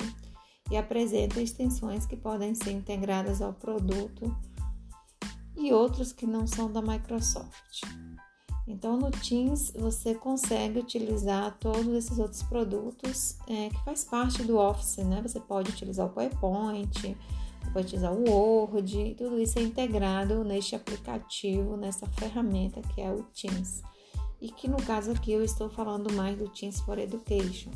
e 0.71 0.77
apresenta 0.77 1.41
extensões 1.41 2.05
que 2.05 2.15
podem 2.15 2.55
ser 2.55 2.71
integradas 2.71 3.41
ao 3.41 3.53
produto 3.53 4.35
e 5.55 5.71
outros 5.71 6.11
que 6.11 6.25
não 6.25 6.47
são 6.47 6.71
da 6.71 6.81
Microsoft. 6.81 7.81
Então, 8.65 8.97
no 8.97 9.11
Teams 9.11 9.73
você 9.75 10.15
consegue 10.15 10.79
utilizar 10.79 11.57
todos 11.59 11.87
esses 11.93 12.17
outros 12.17 12.41
produtos 12.43 13.37
é, 13.47 13.69
que 13.69 13.83
faz 13.83 14.05
parte 14.05 14.41
do 14.43 14.57
Office, 14.57 14.97
né? 14.97 15.21
Você 15.21 15.39
pode 15.39 15.69
utilizar 15.69 16.05
o 16.05 16.09
PowerPoint, 16.09 17.17
pode 17.73 17.87
utilizar 17.87 18.13
o 18.13 18.29
Word, 18.29 19.15
tudo 19.17 19.39
isso 19.39 19.59
é 19.59 19.63
integrado 19.63 20.43
neste 20.45 20.75
aplicativo, 20.75 21.75
nessa 21.75 22.07
ferramenta 22.07 22.81
que 22.81 23.01
é 23.01 23.11
o 23.11 23.23
Teams. 23.23 23.81
E 24.41 24.49
que 24.49 24.67
no 24.67 24.77
caso 24.77 25.11
aqui 25.11 25.31
eu 25.31 25.43
estou 25.43 25.69
falando 25.69 26.13
mais 26.13 26.37
do 26.37 26.47
Teams 26.47 26.79
for 26.81 26.97
Education. 26.97 27.71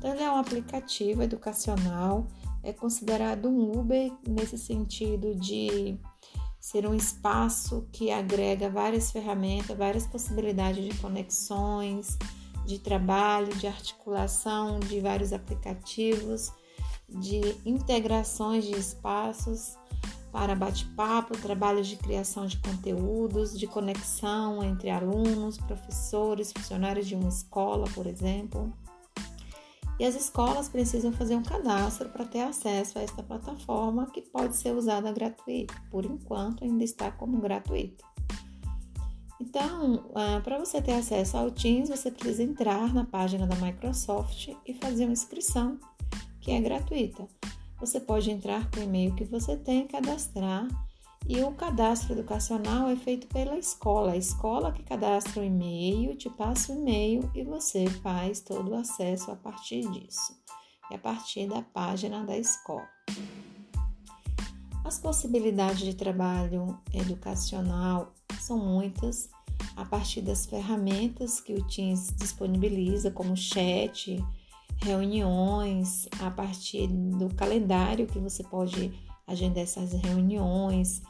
Então, 0.00 0.14
ele 0.14 0.22
é 0.22 0.32
um 0.32 0.38
aplicativo 0.38 1.22
educacional, 1.22 2.26
é 2.62 2.72
considerado 2.72 3.50
um 3.50 3.78
Uber 3.78 4.10
nesse 4.26 4.56
sentido 4.56 5.34
de 5.34 5.98
ser 6.58 6.86
um 6.86 6.94
espaço 6.94 7.86
que 7.92 8.10
agrega 8.10 8.70
várias 8.70 9.12
ferramentas, 9.12 9.76
várias 9.76 10.06
possibilidades 10.06 10.82
de 10.82 10.98
conexões, 11.00 12.16
de 12.64 12.78
trabalho, 12.78 13.54
de 13.56 13.66
articulação 13.66 14.80
de 14.80 15.00
vários 15.00 15.34
aplicativos, 15.34 16.50
de 17.06 17.54
integrações 17.66 18.64
de 18.64 18.72
espaços 18.72 19.76
para 20.32 20.54
bate-papo, 20.54 21.36
trabalhos 21.36 21.86
de 21.86 21.96
criação 21.96 22.46
de 22.46 22.56
conteúdos, 22.56 23.58
de 23.58 23.66
conexão 23.66 24.64
entre 24.64 24.88
alunos, 24.88 25.58
professores, 25.58 26.54
funcionários 26.54 27.06
de 27.06 27.14
uma 27.14 27.28
escola, 27.28 27.84
por 27.94 28.06
exemplo. 28.06 28.72
E 30.00 30.04
as 30.06 30.14
escolas 30.14 30.66
precisam 30.66 31.12
fazer 31.12 31.36
um 31.36 31.42
cadastro 31.42 32.08
para 32.08 32.24
ter 32.24 32.40
acesso 32.40 32.98
a 32.98 33.02
esta 33.02 33.22
plataforma 33.22 34.10
que 34.10 34.22
pode 34.22 34.56
ser 34.56 34.74
usada 34.74 35.12
gratuita. 35.12 35.74
Por 35.90 36.06
enquanto, 36.06 36.64
ainda 36.64 36.82
está 36.82 37.12
como 37.12 37.38
gratuita. 37.38 38.02
Então, 39.38 40.10
ah, 40.14 40.40
para 40.42 40.58
você 40.58 40.80
ter 40.80 40.94
acesso 40.94 41.36
ao 41.36 41.50
Teams, 41.50 41.90
você 41.90 42.10
precisa 42.10 42.42
entrar 42.42 42.94
na 42.94 43.04
página 43.04 43.46
da 43.46 43.56
Microsoft 43.56 44.48
e 44.66 44.72
fazer 44.72 45.04
uma 45.04 45.12
inscrição, 45.12 45.78
que 46.40 46.50
é 46.50 46.58
gratuita. 46.62 47.28
Você 47.78 48.00
pode 48.00 48.30
entrar 48.30 48.70
com 48.70 48.80
o 48.80 48.82
e-mail 48.82 49.14
que 49.14 49.24
você 49.24 49.54
tem, 49.54 49.86
cadastrar 49.86 50.66
e 51.26 51.42
o 51.42 51.52
cadastro 51.52 52.12
educacional 52.12 52.88
é 52.88 52.96
feito 52.96 53.26
pela 53.28 53.56
escola. 53.56 54.12
A 54.12 54.16
escola 54.16 54.72
que 54.72 54.82
cadastra 54.82 55.40
o 55.40 55.44
e-mail, 55.44 56.16
te 56.16 56.28
passa 56.28 56.72
o 56.72 56.76
e-mail 56.76 57.30
e 57.34 57.44
você 57.44 57.88
faz 57.88 58.40
todo 58.40 58.70
o 58.70 58.74
acesso 58.74 59.30
a 59.30 59.36
partir 59.36 59.88
disso. 59.90 60.36
É 60.90 60.96
a 60.96 60.98
partir 60.98 61.48
da 61.48 61.62
página 61.62 62.24
da 62.24 62.36
escola. 62.36 62.88
As 64.84 64.98
possibilidades 64.98 65.80
de 65.80 65.94
trabalho 65.94 66.76
educacional 66.92 68.12
são 68.40 68.58
muitas, 68.58 69.30
a 69.76 69.84
partir 69.84 70.22
das 70.22 70.46
ferramentas 70.46 71.40
que 71.40 71.54
o 71.54 71.64
Teams 71.68 72.12
disponibiliza, 72.16 73.10
como 73.10 73.36
chat, 73.36 74.20
reuniões, 74.78 76.08
a 76.20 76.30
partir 76.30 76.88
do 76.88 77.32
calendário 77.34 78.06
que 78.06 78.18
você 78.18 78.42
pode 78.42 78.92
agendar 79.30 79.62
essas 79.62 79.92
reuniões, 79.92 81.02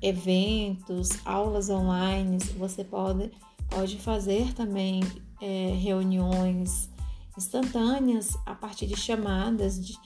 eventos, 0.00 1.10
aulas 1.24 1.68
online. 1.68 2.38
Você 2.58 2.82
pode, 2.82 3.30
pode 3.68 3.98
fazer 3.98 4.52
também 4.54 5.00
é, 5.40 5.74
reuniões 5.78 6.88
instantâneas 7.36 8.36
a 8.46 8.54
partir 8.54 8.86
de 8.86 8.96
chamadas, 8.96 9.84
de, 9.84 9.98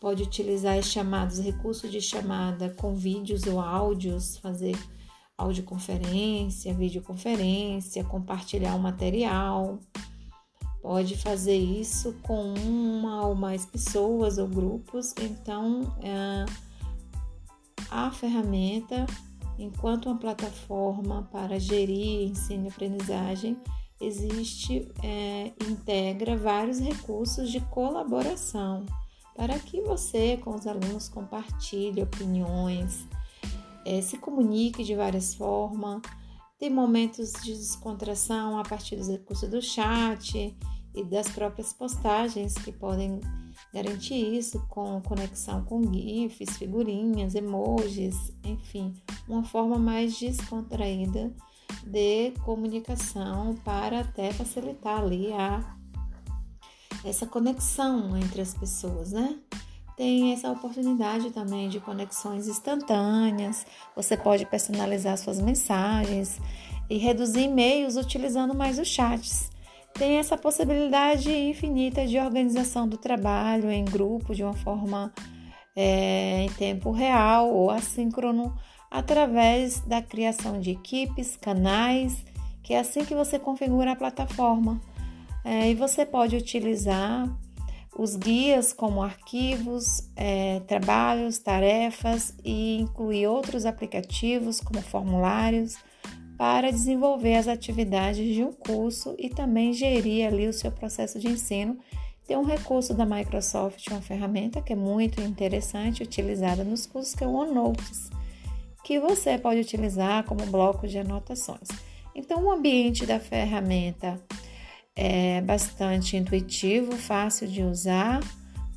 pode 0.00 0.22
utilizar 0.22 0.78
as 0.78 0.86
chamadas, 0.86 1.38
recursos 1.38 1.90
de 1.90 2.00
chamada 2.00 2.70
com 2.70 2.94
vídeos 2.94 3.42
ou 3.44 3.60
áudios, 3.60 4.38
fazer 4.38 4.76
audioconferência, 5.36 6.72
videoconferência, 6.72 8.02
compartilhar 8.04 8.74
o 8.74 8.78
material. 8.78 9.78
Pode 10.80 11.16
fazer 11.16 11.56
isso 11.56 12.14
com 12.22 12.54
uma 12.54 13.26
ou 13.26 13.34
mais 13.34 13.64
pessoas 13.64 14.38
ou 14.38 14.46
grupos. 14.46 15.14
Então, 15.18 15.96
é, 16.02 16.44
a 17.90 18.10
ferramenta, 18.10 19.06
enquanto 19.58 20.06
uma 20.06 20.18
plataforma 20.18 21.28
para 21.30 21.58
gerir 21.58 22.30
ensino 22.30 22.66
e 22.66 22.68
aprendizagem, 22.68 23.56
existe, 24.00 24.92
é, 25.02 25.52
integra 25.70 26.36
vários 26.36 26.78
recursos 26.78 27.50
de 27.50 27.60
colaboração 27.60 28.84
para 29.34 29.58
que 29.58 29.80
você 29.80 30.36
com 30.36 30.54
os 30.54 30.66
alunos 30.66 31.08
compartilhe 31.08 32.02
opiniões, 32.02 33.06
é, 33.84 34.00
se 34.00 34.16
comunique 34.16 34.84
de 34.84 34.94
várias 34.94 35.34
formas, 35.34 36.00
tem 36.58 36.70
momentos 36.70 37.32
de 37.42 37.52
descontração 37.52 38.58
a 38.58 38.62
partir 38.62 38.96
dos 38.96 39.08
recursos 39.08 39.48
do 39.48 39.60
chat 39.60 40.56
e 40.94 41.04
das 41.04 41.28
próprias 41.28 41.72
postagens 41.72 42.54
que 42.54 42.72
podem 42.72 43.20
Garantir 43.74 44.14
isso 44.14 44.64
com 44.68 45.00
conexão 45.00 45.64
com 45.64 45.82
GIFs, 45.92 46.56
figurinhas, 46.56 47.34
emojis, 47.34 48.32
enfim, 48.44 48.94
uma 49.28 49.42
forma 49.42 49.76
mais 49.76 50.16
descontraída 50.16 51.34
de 51.84 52.30
comunicação 52.44 53.56
para 53.64 54.02
até 54.02 54.32
facilitar 54.32 55.00
ali 55.00 55.32
a, 55.32 55.76
essa 57.04 57.26
conexão 57.26 58.16
entre 58.16 58.42
as 58.42 58.54
pessoas, 58.54 59.10
né? 59.10 59.40
Tem 59.96 60.32
essa 60.32 60.52
oportunidade 60.52 61.30
também 61.30 61.68
de 61.68 61.80
conexões 61.80 62.46
instantâneas. 62.46 63.66
Você 63.96 64.16
pode 64.16 64.46
personalizar 64.46 65.18
suas 65.18 65.40
mensagens 65.40 66.40
e 66.88 66.96
reduzir 66.96 67.42
e-mails 67.42 67.96
utilizando 67.96 68.54
mais 68.54 68.78
os 68.78 68.86
chats 68.86 69.52
tem 69.94 70.18
essa 70.18 70.36
possibilidade 70.36 71.30
infinita 71.32 72.06
de 72.06 72.18
organização 72.18 72.88
do 72.88 72.98
trabalho 72.98 73.70
em 73.70 73.84
grupo 73.84 74.34
de 74.34 74.42
uma 74.42 74.52
forma 74.52 75.12
é, 75.76 76.42
em 76.42 76.48
tempo 76.50 76.90
real 76.90 77.48
ou 77.48 77.70
assíncrono 77.70 78.54
através 78.90 79.80
da 79.80 80.02
criação 80.02 80.60
de 80.60 80.72
equipes, 80.72 81.36
canais, 81.36 82.24
que 82.62 82.74
é 82.74 82.80
assim 82.80 83.04
que 83.04 83.14
você 83.14 83.38
configura 83.38 83.92
a 83.92 83.96
plataforma. 83.96 84.80
É, 85.44 85.70
e 85.70 85.74
você 85.74 86.04
pode 86.06 86.36
utilizar 86.36 87.28
os 87.96 88.16
guias 88.16 88.72
como 88.72 89.02
arquivos, 89.02 90.10
é, 90.16 90.60
trabalhos, 90.60 91.38
tarefas 91.38 92.34
e 92.44 92.80
incluir 92.80 93.26
outros 93.28 93.64
aplicativos 93.66 94.60
como 94.60 94.80
formulários 94.82 95.76
para 96.36 96.70
desenvolver 96.70 97.36
as 97.36 97.46
atividades 97.46 98.34
de 98.34 98.42
um 98.42 98.52
curso 98.52 99.14
e 99.18 99.28
também 99.28 99.72
gerir 99.72 100.26
ali 100.26 100.48
o 100.48 100.52
seu 100.52 100.70
processo 100.70 101.18
de 101.18 101.28
ensino. 101.28 101.78
Tem 102.26 102.36
um 102.36 102.44
recurso 102.44 102.94
da 102.94 103.04
Microsoft, 103.04 103.86
uma 103.88 104.00
ferramenta 104.00 104.60
que 104.62 104.72
é 104.72 104.76
muito 104.76 105.20
interessante, 105.20 106.02
utilizada 106.02 106.64
nos 106.64 106.86
cursos, 106.86 107.14
que 107.14 107.22
é 107.22 107.26
o 107.26 107.34
OneNotes, 107.34 108.10
que 108.82 108.98
você 108.98 109.38
pode 109.38 109.60
utilizar 109.60 110.24
como 110.24 110.44
bloco 110.46 110.88
de 110.88 110.98
anotações. 110.98 111.68
Então, 112.14 112.44
o 112.44 112.50
ambiente 112.50 113.04
da 113.04 113.20
ferramenta 113.20 114.20
é 114.96 115.40
bastante 115.42 116.16
intuitivo, 116.16 116.92
fácil 116.92 117.46
de 117.46 117.62
usar, 117.62 118.20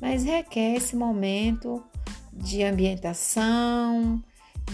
mas 0.00 0.24
requer 0.24 0.74
esse 0.74 0.94
momento 0.94 1.82
de 2.32 2.62
ambientação, 2.62 4.22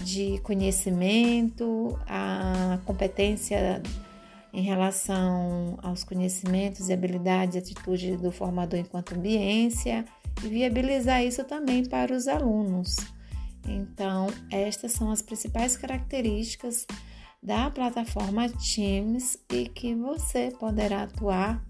de 0.03 0.39
conhecimento, 0.43 1.99
a 2.07 2.79
competência 2.85 3.83
em 4.53 4.63
relação 4.63 5.79
aos 5.83 6.05
conhecimentos 6.05 6.89
e 6.89 6.93
habilidades 6.93 7.57
e 7.57 7.59
atitudes 7.59 8.21
do 8.21 8.31
formador 8.31 8.79
enquanto 8.79 9.15
ambiência 9.15 10.05
e 10.43 10.49
viabilizar 10.49 11.25
isso 11.25 11.45
também 11.45 11.85
para 11.85 12.15
os 12.15 12.29
alunos. 12.29 12.97
Então, 13.67 14.29
estas 14.51 14.93
são 14.93 15.11
as 15.11 15.23
principais 15.23 15.77
características 15.77 16.87
da 17.43 17.71
plataforma 17.71 18.49
Teams 18.49 19.39
e 19.53 19.69
que 19.69 19.95
você 19.95 20.53
poderá 20.59 21.03
atuar 21.03 21.63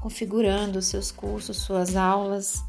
configurando 0.00 0.80
seus 0.82 1.12
cursos, 1.12 1.58
suas 1.58 1.94
aulas, 1.94 2.64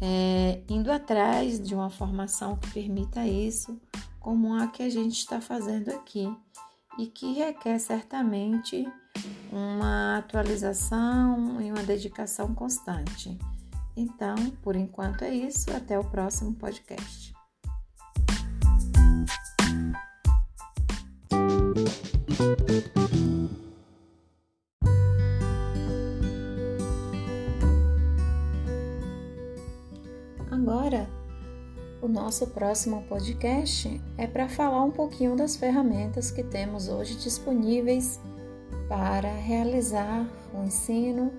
é, 0.00 0.60
indo 0.68 0.90
atrás 0.90 1.60
de 1.60 1.74
uma 1.74 1.90
formação 1.90 2.56
que 2.56 2.70
permita 2.72 3.26
isso, 3.26 3.80
como 4.20 4.54
a 4.54 4.68
que 4.68 4.82
a 4.82 4.88
gente 4.88 5.18
está 5.18 5.40
fazendo 5.40 5.90
aqui 5.90 6.30
e 6.98 7.06
que 7.06 7.32
requer 7.34 7.78
certamente 7.78 8.86
uma 9.52 10.18
atualização 10.18 11.60
e 11.60 11.70
uma 11.70 11.82
dedicação 11.82 12.54
constante. 12.54 13.38
Então, 13.96 14.34
por 14.62 14.74
enquanto 14.74 15.22
é 15.22 15.32
isso, 15.32 15.70
até 15.74 15.98
o 15.98 16.04
próximo 16.04 16.54
podcast. 16.54 17.32
Nosso 32.14 32.46
próximo 32.46 33.02
podcast 33.08 34.00
é 34.16 34.24
para 34.24 34.48
falar 34.48 34.84
um 34.84 34.92
pouquinho 34.92 35.34
das 35.34 35.56
ferramentas 35.56 36.30
que 36.30 36.44
temos 36.44 36.88
hoje 36.88 37.16
disponíveis 37.16 38.20
para 38.88 39.34
realizar 39.34 40.24
o 40.54 40.62
ensino 40.62 41.32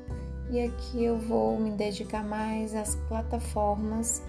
e 0.51 0.59
aqui 0.59 1.01
eu 1.01 1.17
vou 1.17 1.57
me 1.57 1.71
dedicar 1.71 2.25
mais 2.25 2.75
às 2.75 2.93
plataformas 3.07 4.21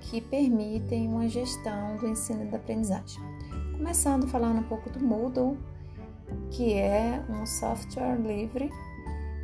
que 0.00 0.20
permitem 0.20 1.06
uma 1.06 1.28
gestão 1.28 1.96
do 1.98 2.08
ensino 2.08 2.42
e 2.42 2.46
da 2.46 2.56
aprendizagem. 2.56 3.22
Começando 3.76 4.26
falando 4.26 4.58
um 4.58 4.64
pouco 4.64 4.90
do 4.90 4.98
Moodle, 4.98 5.56
que 6.50 6.74
é 6.74 7.24
um 7.30 7.46
software 7.46 8.16
livre 8.16 8.72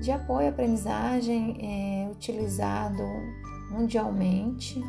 de 0.01 0.11
apoio 0.11 0.49
à 0.49 0.51
aprendizagem 0.51 1.57
é, 1.63 2.11
utilizado 2.11 3.05
mundialmente. 3.71 4.83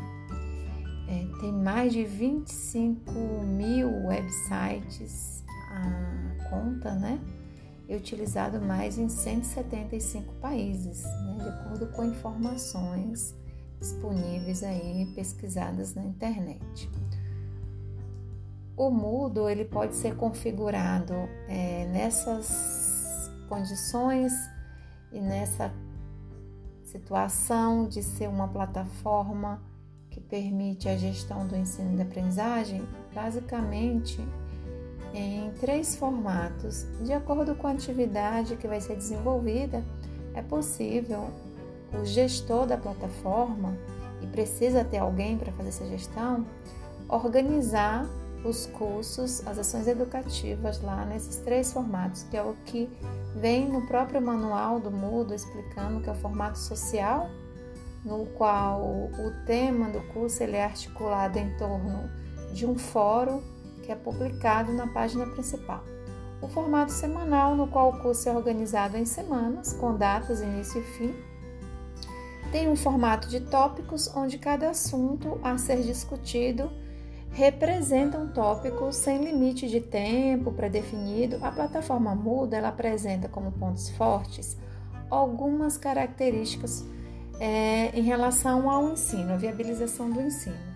É, 1.14 1.40
tem 1.40 1.52
mais 1.52 1.92
de 1.92 2.04
25 2.04 3.12
mil 3.46 4.06
websites 4.06 5.44
a 5.70 6.48
conta, 6.50 6.92
né? 6.94 7.20
E 7.88 7.94
utilizado 7.94 8.60
mais 8.60 8.98
em 8.98 9.08
175 9.08 10.34
países, 10.34 11.04
né? 11.04 11.38
de 11.40 11.48
acordo 11.48 11.86
com 11.88 12.04
informações 12.04 13.36
disponíveis 13.78 14.62
aí 14.64 15.06
pesquisadas 15.14 15.94
na 15.94 16.02
internet. 16.02 16.90
O 18.76 18.90
Moodle 18.90 19.48
ele 19.48 19.64
pode 19.64 19.94
ser 19.94 20.16
configurado 20.16 21.14
é, 21.46 21.86
nessas 21.92 23.30
condições 23.48 24.32
e 25.12 25.20
nessa 25.20 25.72
situação 26.82 27.86
de 27.86 28.02
ser 28.02 28.28
uma 28.28 28.48
plataforma 28.48 29.62
que 30.14 30.20
permite 30.20 30.88
a 30.88 30.96
gestão 30.96 31.44
do 31.44 31.56
ensino 31.56 31.94
e 31.94 31.96
da 31.96 32.04
aprendizagem, 32.04 32.86
basicamente 33.12 34.24
em 35.12 35.50
três 35.60 35.96
formatos. 35.96 36.86
De 37.02 37.12
acordo 37.12 37.56
com 37.56 37.66
a 37.66 37.72
atividade 37.72 38.54
que 38.54 38.68
vai 38.68 38.80
ser 38.80 38.96
desenvolvida, 38.96 39.82
é 40.32 40.40
possível 40.40 41.28
o 42.00 42.04
gestor 42.04 42.64
da 42.64 42.76
plataforma, 42.76 43.76
e 44.22 44.26
precisa 44.28 44.84
ter 44.84 44.98
alguém 44.98 45.36
para 45.36 45.52
fazer 45.52 45.68
essa 45.68 45.86
gestão, 45.86 46.46
organizar 47.08 48.06
os 48.44 48.66
cursos, 48.66 49.46
as 49.46 49.58
ações 49.58 49.86
educativas 49.86 50.80
lá 50.80 51.04
nesses 51.04 51.36
três 51.38 51.72
formatos, 51.72 52.22
que 52.24 52.36
é 52.36 52.42
o 52.42 52.54
que 52.64 52.88
vem 53.34 53.68
no 53.68 53.86
próprio 53.86 54.22
manual 54.22 54.78
do 54.78 54.90
Moodle 54.90 55.34
explicando 55.34 56.00
que 56.00 56.08
é 56.08 56.12
o 56.12 56.16
formato 56.16 56.58
social, 56.58 57.28
no 58.04 58.26
qual 58.26 58.80
o 58.82 59.32
tema 59.46 59.88
do 59.88 60.00
curso 60.12 60.42
ele 60.42 60.56
é 60.56 60.64
articulado 60.64 61.38
em 61.38 61.56
torno 61.56 62.10
de 62.52 62.66
um 62.66 62.76
fórum 62.76 63.42
que 63.82 63.90
é 63.90 63.94
publicado 63.94 64.72
na 64.72 64.86
página 64.86 65.26
principal. 65.26 65.82
O 66.40 66.48
formato 66.48 66.92
semanal, 66.92 67.56
no 67.56 67.66
qual 67.66 67.90
o 67.90 67.98
curso 68.00 68.28
é 68.28 68.32
organizado 68.32 68.96
em 68.98 69.06
semanas, 69.06 69.72
com 69.72 69.96
datas, 69.96 70.42
início 70.42 70.80
e 70.80 70.84
fim. 70.84 71.14
Tem 72.52 72.68
um 72.68 72.76
formato 72.76 73.28
de 73.28 73.40
tópicos, 73.40 74.14
onde 74.14 74.38
cada 74.38 74.70
assunto 74.70 75.40
a 75.42 75.56
ser 75.56 75.82
discutido 75.82 76.70
representa 77.30 78.18
um 78.18 78.28
tópico 78.28 78.92
sem 78.92 79.24
limite 79.24 79.68
de 79.68 79.80
tempo 79.80 80.52
pré-definido. 80.52 81.38
A 81.42 81.50
plataforma 81.50 82.14
Muda 82.14 82.56
ela 82.56 82.68
apresenta 82.68 83.28
como 83.28 83.50
pontos 83.50 83.88
fortes 83.90 84.56
algumas 85.10 85.76
características 85.76 86.84
é, 87.40 87.90
em 87.98 88.02
relação 88.02 88.70
ao 88.70 88.90
ensino, 88.92 89.32
a 89.32 89.36
viabilização 89.36 90.10
do 90.10 90.20
ensino. 90.20 90.74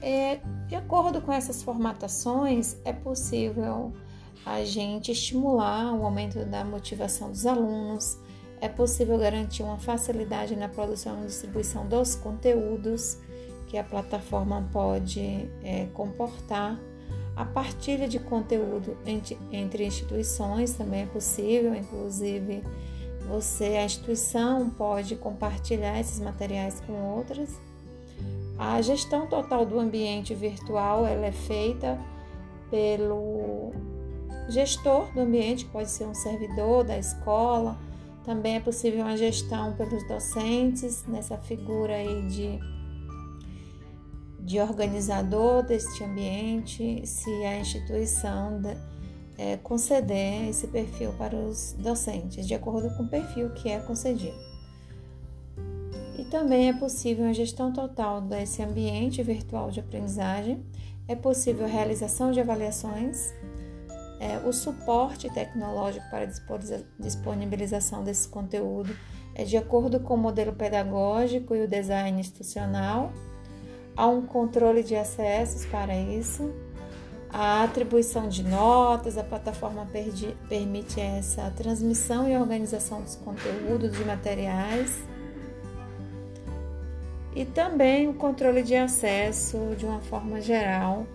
É, 0.00 0.40
de 0.66 0.74
acordo 0.74 1.20
com 1.20 1.32
essas 1.32 1.62
formatações, 1.62 2.76
é 2.84 2.92
possível 2.92 3.92
a 4.44 4.64
gente 4.64 5.12
estimular 5.12 5.94
o 5.94 6.04
aumento 6.04 6.44
da 6.44 6.64
motivação 6.64 7.30
dos 7.30 7.46
alunos, 7.46 8.18
é 8.60 8.68
possível 8.68 9.18
garantir 9.18 9.62
uma 9.62 9.78
facilidade 9.78 10.54
na 10.56 10.68
produção 10.68 11.20
e 11.22 11.26
distribuição 11.26 11.86
dos 11.86 12.14
conteúdos 12.14 13.18
que 13.66 13.78
a 13.78 13.82
plataforma 13.82 14.68
pode 14.72 15.48
é, 15.64 15.88
comportar. 15.94 16.78
A 17.34 17.44
partilha 17.44 18.06
de 18.06 18.18
conteúdo 18.18 18.96
entre, 19.06 19.38
entre 19.50 19.86
instituições 19.86 20.74
também 20.74 21.02
é 21.02 21.06
possível, 21.06 21.74
inclusive 21.74 22.62
você, 23.28 23.76
a 23.76 23.84
instituição, 23.84 24.70
pode 24.70 25.16
compartilhar 25.16 25.98
esses 25.98 26.20
materiais 26.20 26.80
com 26.86 26.92
outras. 27.14 27.50
A 28.58 28.80
gestão 28.80 29.26
total 29.26 29.64
do 29.66 29.78
ambiente 29.78 30.34
virtual 30.34 31.06
ela 31.06 31.26
é 31.26 31.32
feita 31.32 31.98
pelo 32.70 33.72
gestor 34.48 35.12
do 35.12 35.20
ambiente, 35.20 35.64
pode 35.66 35.90
ser 35.90 36.04
um 36.04 36.14
servidor 36.14 36.84
da 36.84 36.98
escola. 36.98 37.78
Também 38.24 38.56
é 38.56 38.60
possível 38.60 39.00
uma 39.00 39.16
gestão 39.16 39.72
pelos 39.74 40.06
docentes, 40.06 41.04
nessa 41.06 41.36
figura 41.36 41.94
aí 41.94 42.26
de, 42.28 42.58
de 44.40 44.60
organizador 44.60 45.64
deste 45.64 46.04
ambiente, 46.04 47.04
se 47.04 47.30
a 47.44 47.58
instituição 47.58 48.60
é, 49.38 49.56
conceder 49.56 50.48
esse 50.48 50.66
perfil 50.66 51.12
para 51.14 51.36
os 51.36 51.74
docentes, 51.78 52.46
de 52.46 52.54
acordo 52.54 52.94
com 52.96 53.04
o 53.04 53.08
perfil 53.08 53.50
que 53.50 53.70
é 53.70 53.78
concedido. 53.78 54.36
E 56.18 56.24
também 56.24 56.68
é 56.68 56.72
possível 56.72 57.26
a 57.26 57.32
gestão 57.32 57.72
total 57.72 58.20
desse 58.20 58.62
ambiente 58.62 59.22
virtual 59.22 59.70
de 59.70 59.80
aprendizagem, 59.80 60.64
é 61.08 61.16
possível 61.16 61.64
a 61.64 61.68
realização 61.68 62.30
de 62.30 62.40
avaliações, 62.40 63.32
é, 64.20 64.38
o 64.46 64.52
suporte 64.52 65.28
tecnológico 65.30 66.08
para 66.08 66.28
disponibilização 66.98 68.04
desse 68.04 68.28
conteúdo 68.28 68.96
é 69.34 69.44
de 69.44 69.56
acordo 69.56 69.98
com 69.98 70.14
o 70.14 70.18
modelo 70.18 70.52
pedagógico 70.52 71.56
e 71.56 71.64
o 71.64 71.68
design 71.68 72.20
institucional, 72.20 73.12
há 73.96 74.06
um 74.06 74.22
controle 74.24 74.82
de 74.82 74.94
acessos 74.94 75.64
para 75.66 75.96
isso 75.96 76.54
a 77.32 77.64
atribuição 77.64 78.28
de 78.28 78.42
notas, 78.42 79.16
a 79.16 79.24
plataforma 79.24 79.88
permite 80.48 81.00
essa 81.00 81.50
transmissão 81.56 82.28
e 82.28 82.36
organização 82.36 83.00
dos 83.00 83.16
conteúdos 83.16 83.92
de 83.92 84.04
materiais 84.04 85.02
e 87.34 87.46
também 87.46 88.08
o 88.08 88.14
controle 88.14 88.62
de 88.62 88.76
acesso 88.76 89.58
de 89.78 89.86
uma 89.86 90.00
forma 90.00 90.42
geral, 90.42 91.06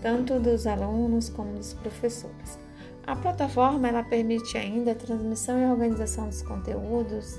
tanto 0.00 0.40
dos 0.40 0.66
alunos 0.66 1.28
como 1.28 1.52
dos 1.52 1.74
professores. 1.74 2.58
A 3.06 3.14
plataforma 3.14 3.88
ela 3.88 4.02
permite 4.02 4.56
ainda 4.56 4.92
a 4.92 4.94
transmissão 4.94 5.60
e 5.60 5.66
organização 5.66 6.28
dos 6.28 6.40
conteúdos 6.42 7.38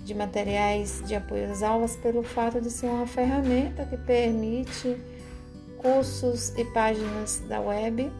de 0.00 0.14
materiais 0.14 1.02
de 1.06 1.14
apoio 1.14 1.50
às 1.50 1.62
aulas 1.62 1.96
pelo 1.96 2.22
fato 2.22 2.60
de 2.60 2.70
ser 2.70 2.86
uma 2.86 3.06
ferramenta 3.06 3.84
que 3.84 3.96
permite 3.96 4.96
cursos 5.86 6.52
e 6.56 6.64
páginas 6.64 7.44
da 7.48 7.60
web, 7.60 8.10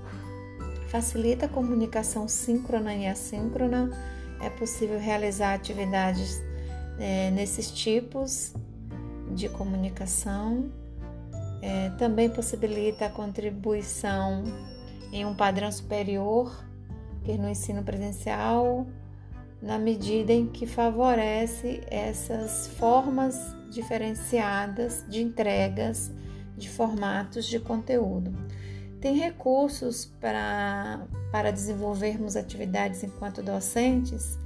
facilita 0.86 1.46
a 1.46 1.48
comunicação 1.48 2.28
síncrona 2.28 2.94
e 2.94 3.08
assíncrona, 3.08 3.90
é 4.40 4.48
possível 4.48 5.00
realizar 5.00 5.54
atividades 5.54 6.40
é, 6.96 7.28
nesses 7.32 7.72
tipos 7.72 8.54
de 9.34 9.48
comunicação, 9.48 10.70
é, 11.60 11.90
também 11.98 12.30
possibilita 12.30 13.06
a 13.06 13.10
contribuição 13.10 14.44
em 15.12 15.26
um 15.26 15.34
padrão 15.34 15.72
superior 15.72 16.64
que 17.24 17.36
no 17.36 17.48
ensino 17.48 17.82
presencial, 17.82 18.86
na 19.60 19.76
medida 19.76 20.32
em 20.32 20.46
que 20.46 20.68
favorece 20.68 21.82
essas 21.90 22.68
formas 22.78 23.36
diferenciadas 23.70 25.04
de 25.08 25.20
entregas 25.20 26.12
de 26.56 26.68
formatos 26.68 27.46
de 27.46 27.58
conteúdo. 27.58 28.34
Tem 29.00 29.16
recursos 29.16 30.06
para, 30.20 31.06
para 31.30 31.50
desenvolvermos 31.52 32.36
atividades 32.36 33.04
enquanto 33.04 33.42
docentes, 33.42 34.38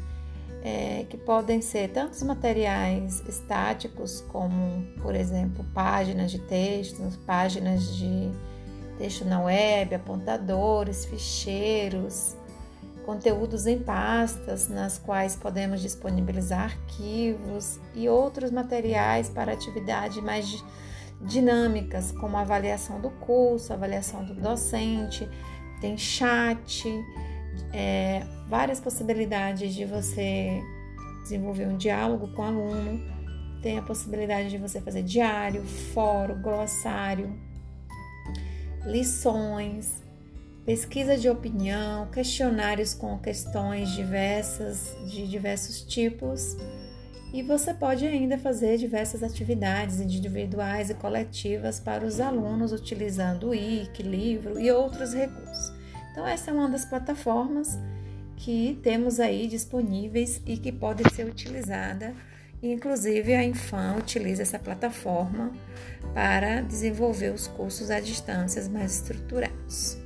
é, 0.63 1.07
que 1.09 1.17
podem 1.17 1.63
ser 1.63 1.89
tantos 1.91 2.23
materiais 2.23 3.23
estáticos, 3.27 4.21
como, 4.29 4.85
por 5.01 5.15
exemplo, 5.15 5.65
páginas 5.73 6.31
de 6.31 6.39
texto, 6.41 7.01
páginas 7.25 7.97
de 7.97 8.31
texto 8.99 9.25
na 9.25 9.43
web, 9.43 9.95
apontadores, 9.95 11.07
ficheiros, 11.07 12.37
conteúdos 13.07 13.67
em 13.67 13.79
pastas 13.79 14.69
nas 14.69 14.99
quais 14.99 15.35
podemos 15.35 15.81
disponibilizar 15.81 16.65
arquivos 16.65 17.81
e 17.95 18.09
outros 18.09 18.51
materiais 18.51 19.31
para 19.31 19.53
atividade 19.53 20.21
mais 20.21 20.47
dinâmicas, 21.21 22.13
como 22.13 22.37
avaliação 22.37 23.01
do 23.01 23.11
curso, 23.11 23.73
avaliação 23.73 24.25
do 24.25 24.35
docente, 24.35 25.29
tem 25.81 25.97
chat, 25.97 26.89
é, 27.73 28.25
várias 28.49 28.81
possibilidades 28.81 29.75
de 29.75 29.85
você 29.85 30.63
desenvolver 31.23 31.67
um 31.67 31.77
diálogo 31.77 32.29
com 32.35 32.43
o 32.43 32.45
aluno, 32.45 33.01
tem 33.63 33.79
a 33.79 33.83
possibilidade 33.83 34.51
de 34.51 34.59
você 34.59 34.81
fazer 34.81 35.03
diário, 35.03 35.63
fórum, 35.65 36.41
glossário, 36.41 37.39
lições, 38.87 40.03
pesquisa 40.65 41.17
de 41.17 41.29
opinião, 41.29 42.07
questionários 42.11 42.95
com 42.95 43.19
questões 43.19 43.91
diversas 43.91 44.97
de 45.07 45.27
diversos 45.29 45.83
tipos 45.83 46.57
e 47.33 47.43
você 47.43 47.73
pode 47.73 48.05
ainda 48.07 48.37
fazer 48.37 48.77
diversas 48.77 49.23
atividades 49.23 50.01
individuais 50.01 50.91
e 50.91 50.95
coletivas 50.95 51.79
para 51.79 52.05
os 52.05 52.19
alunos 52.19 52.73
utilizando 52.73 53.51
o 53.51 53.55
IC, 53.55 54.03
livro 54.03 54.59
e 54.59 54.71
outros 54.71 55.15
recursos. 55.15 55.73
Então, 56.11 56.27
essa 56.27 56.51
é 56.51 56.55
uma 56.55 56.69
das 56.69 56.85
plataformas 56.85 57.79
que 58.37 58.81
temos 58.83 59.21
aí 59.21 59.47
disponíveis 59.47 60.43
e 60.45 60.57
que 60.57 60.73
pode 60.73 61.09
ser 61.15 61.25
utilizada. 61.25 62.15
Inclusive, 62.63 63.35
a 63.35 63.45
Infam 63.45 63.99
utiliza 63.99 64.43
essa 64.43 64.59
plataforma 64.59 65.53
para 66.13 66.63
desenvolver 66.63 67.33
os 67.33 67.47
cursos 67.47 67.91
à 67.91 68.01
distância 68.01 68.67
mais 68.69 68.97
estruturados. 68.97 70.00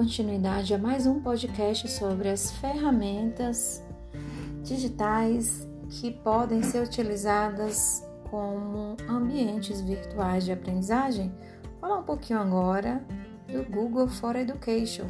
Continuidade 0.00 0.72
a 0.72 0.78
mais 0.78 1.06
um 1.06 1.20
podcast 1.20 1.86
sobre 1.90 2.30
as 2.30 2.52
ferramentas 2.52 3.84
digitais 4.62 5.68
que 5.90 6.10
podem 6.10 6.62
ser 6.62 6.82
utilizadas 6.82 8.02
como 8.30 8.96
ambientes 9.06 9.82
virtuais 9.82 10.46
de 10.46 10.52
aprendizagem, 10.52 11.30
falar 11.78 11.98
um 11.98 12.02
pouquinho 12.02 12.40
agora 12.40 13.04
do 13.46 13.62
Google 13.70 14.08
for 14.08 14.36
Education, 14.36 15.06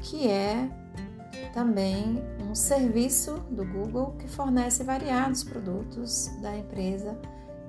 que 0.00 0.28
é 0.30 0.70
também 1.52 2.22
um 2.48 2.54
serviço 2.54 3.34
do 3.50 3.64
Google 3.64 4.14
que 4.16 4.28
fornece 4.28 4.84
variados 4.84 5.42
produtos 5.42 6.28
da 6.40 6.56
empresa 6.56 7.20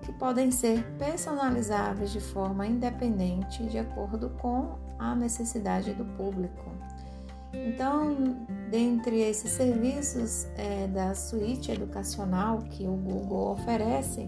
que 0.10 0.14
podem 0.14 0.50
ser 0.50 0.84
personalizáveis 0.98 2.12
de 2.12 2.20
forma 2.20 2.66
independente 2.66 3.64
de 3.68 3.78
acordo 3.78 4.32
com 4.42 4.76
a 4.98 5.14
necessidade 5.14 5.94
do 5.94 6.04
público. 6.04 6.72
Então, 7.54 8.38
dentre 8.72 9.22
esses 9.22 9.52
serviços 9.52 10.48
é, 10.58 10.88
da 10.88 11.14
suíte 11.14 11.72
educacional 11.72 12.58
que 12.72 12.88
o 12.88 12.94
Google 12.94 13.52
oferece, 13.52 14.28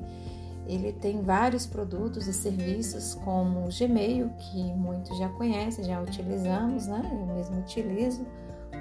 ele 0.68 0.94
tem 0.94 1.24
vários 1.24 1.66
produtos 1.66 2.28
e 2.28 2.34
serviços 2.34 3.16
como 3.16 3.66
o 3.66 3.70
Gmail, 3.76 4.30
que 4.38 4.64
muitos 4.74 5.18
já 5.18 5.30
conhecem, 5.30 5.84
já 5.84 6.00
utilizamos, 6.00 6.86
né? 6.86 7.02
Eu 7.12 7.36
mesmo 7.36 7.60
utilizo. 7.60 8.24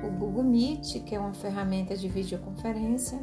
O 0.04 0.10
Google 0.18 0.44
Meet, 0.44 1.02
que 1.04 1.14
é 1.14 1.18
uma 1.18 1.32
ferramenta 1.32 1.96
de 1.96 2.08
videoconferência. 2.08 3.18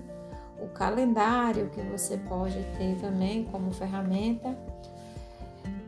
O 0.60 0.68
calendário, 0.70 1.70
que 1.70 1.82
você 1.82 2.18
pode 2.18 2.62
ter 2.78 2.98
também 3.00 3.44
como 3.46 3.72
ferramenta, 3.72 4.58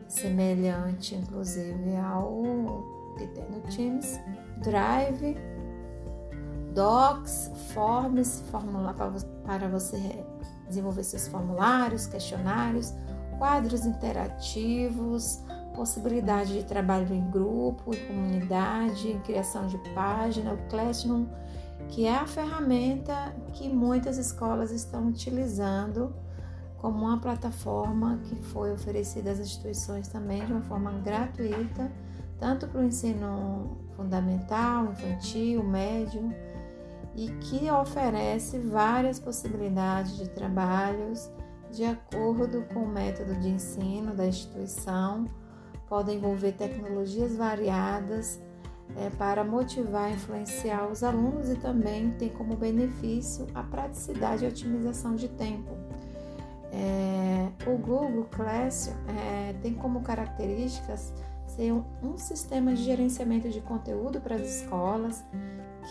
semelhante 0.08 1.14
inclusive 1.14 1.96
ao 1.96 2.42
que 3.16 3.26
tem 3.28 3.44
no 3.50 3.60
Teams. 3.62 4.20
Drive, 4.62 5.36
Docs, 6.74 7.50
Forms, 7.72 8.44
fórmula 8.50 8.94
para 8.94 9.68
você 9.68 10.24
desenvolver 10.68 11.02
seus 11.02 11.26
formulários, 11.28 12.06
questionários, 12.06 12.94
quadros 13.38 13.84
interativos, 13.84 15.42
possibilidade 15.74 16.52
de 16.52 16.64
trabalho 16.64 17.12
em 17.14 17.30
grupo, 17.30 17.94
em 17.94 18.06
comunidade, 18.06 19.20
criação 19.24 19.66
de 19.66 19.78
página, 19.94 20.52
o 20.52 20.58
Classroom, 20.68 21.26
que 21.88 22.06
é 22.06 22.14
a 22.14 22.26
ferramenta 22.26 23.34
que 23.52 23.68
muitas 23.68 24.18
escolas 24.18 24.70
estão 24.70 25.08
utilizando 25.08 26.14
como 26.78 27.04
uma 27.04 27.20
plataforma 27.20 28.20
que 28.24 28.36
foi 28.36 28.72
oferecida 28.72 29.30
às 29.32 29.38
instituições 29.38 30.08
também 30.08 30.44
de 30.46 30.52
uma 30.52 30.62
forma 30.62 30.92
gratuita, 30.92 31.90
tanto 32.38 32.66
para 32.68 32.80
o 32.80 32.84
ensino 32.84 33.76
fundamental, 33.96 34.86
infantil, 34.86 35.62
médio, 35.62 36.34
e 37.14 37.28
que 37.32 37.70
oferece 37.70 38.58
várias 38.58 39.18
possibilidades 39.18 40.16
de 40.16 40.28
trabalhos 40.30 41.30
de 41.70 41.84
acordo 41.84 42.62
com 42.72 42.84
o 42.84 42.88
método 42.88 43.34
de 43.36 43.48
ensino 43.48 44.14
da 44.14 44.26
instituição, 44.26 45.26
podem 45.88 46.16
envolver 46.16 46.52
tecnologias 46.52 47.36
variadas 47.36 48.40
é, 48.96 49.10
para 49.10 49.44
motivar 49.44 50.10
e 50.10 50.14
influenciar 50.14 50.86
os 50.86 51.02
alunos 51.02 51.48
e 51.50 51.56
também 51.56 52.10
tem 52.12 52.28
como 52.28 52.56
benefício 52.56 53.46
a 53.54 53.62
praticidade 53.62 54.44
e 54.44 54.48
otimização 54.48 55.14
de 55.14 55.28
tempo. 55.28 55.70
É, 56.72 57.48
o 57.66 57.76
Google 57.76 58.24
Classroom 58.30 58.96
é, 59.08 59.54
tem 59.60 59.74
como 59.74 60.02
características 60.02 61.12
ser 61.46 61.72
um, 61.72 61.84
um 62.02 62.16
sistema 62.16 62.74
de 62.74 62.84
gerenciamento 62.84 63.48
de 63.48 63.60
conteúdo 63.60 64.20
para 64.20 64.36
as 64.36 64.42
escolas 64.42 65.24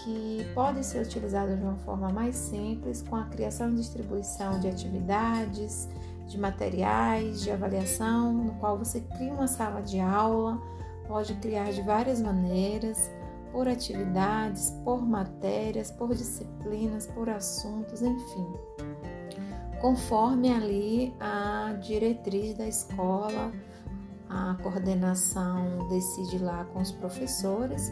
que 0.03 0.45
pode 0.53 0.85
ser 0.85 1.01
utilizado 1.01 1.55
de 1.55 1.63
uma 1.63 1.75
forma 1.77 2.09
mais 2.09 2.35
simples, 2.35 3.01
com 3.01 3.15
a 3.15 3.25
criação 3.25 3.71
e 3.71 3.75
distribuição 3.75 4.59
de 4.59 4.67
atividades, 4.67 5.89
de 6.27 6.37
materiais, 6.37 7.41
de 7.41 7.51
avaliação, 7.51 8.31
no 8.33 8.53
qual 8.53 8.77
você 8.77 9.01
cria 9.01 9.33
uma 9.33 9.47
sala 9.47 9.81
de 9.81 9.99
aula, 9.99 10.61
pode 11.09 11.33
criar 11.35 11.71
de 11.71 11.81
várias 11.81 12.21
maneiras, 12.21 13.11
por 13.51 13.67
atividades, 13.67 14.71
por 14.83 15.01
matérias, 15.01 15.89
por 15.89 16.13
disciplinas, 16.13 17.07
por 17.07 17.27
assuntos, 17.27 18.03
enfim. 18.03 18.53
Conforme 19.81 20.53
ali 20.53 21.15
a 21.19 21.73
diretriz 21.81 22.55
da 22.55 22.67
escola, 22.67 23.51
a 24.29 24.55
coordenação 24.61 25.87
decide 25.89 26.37
lá 26.37 26.63
com 26.65 26.79
os 26.79 26.91
professores 26.91 27.91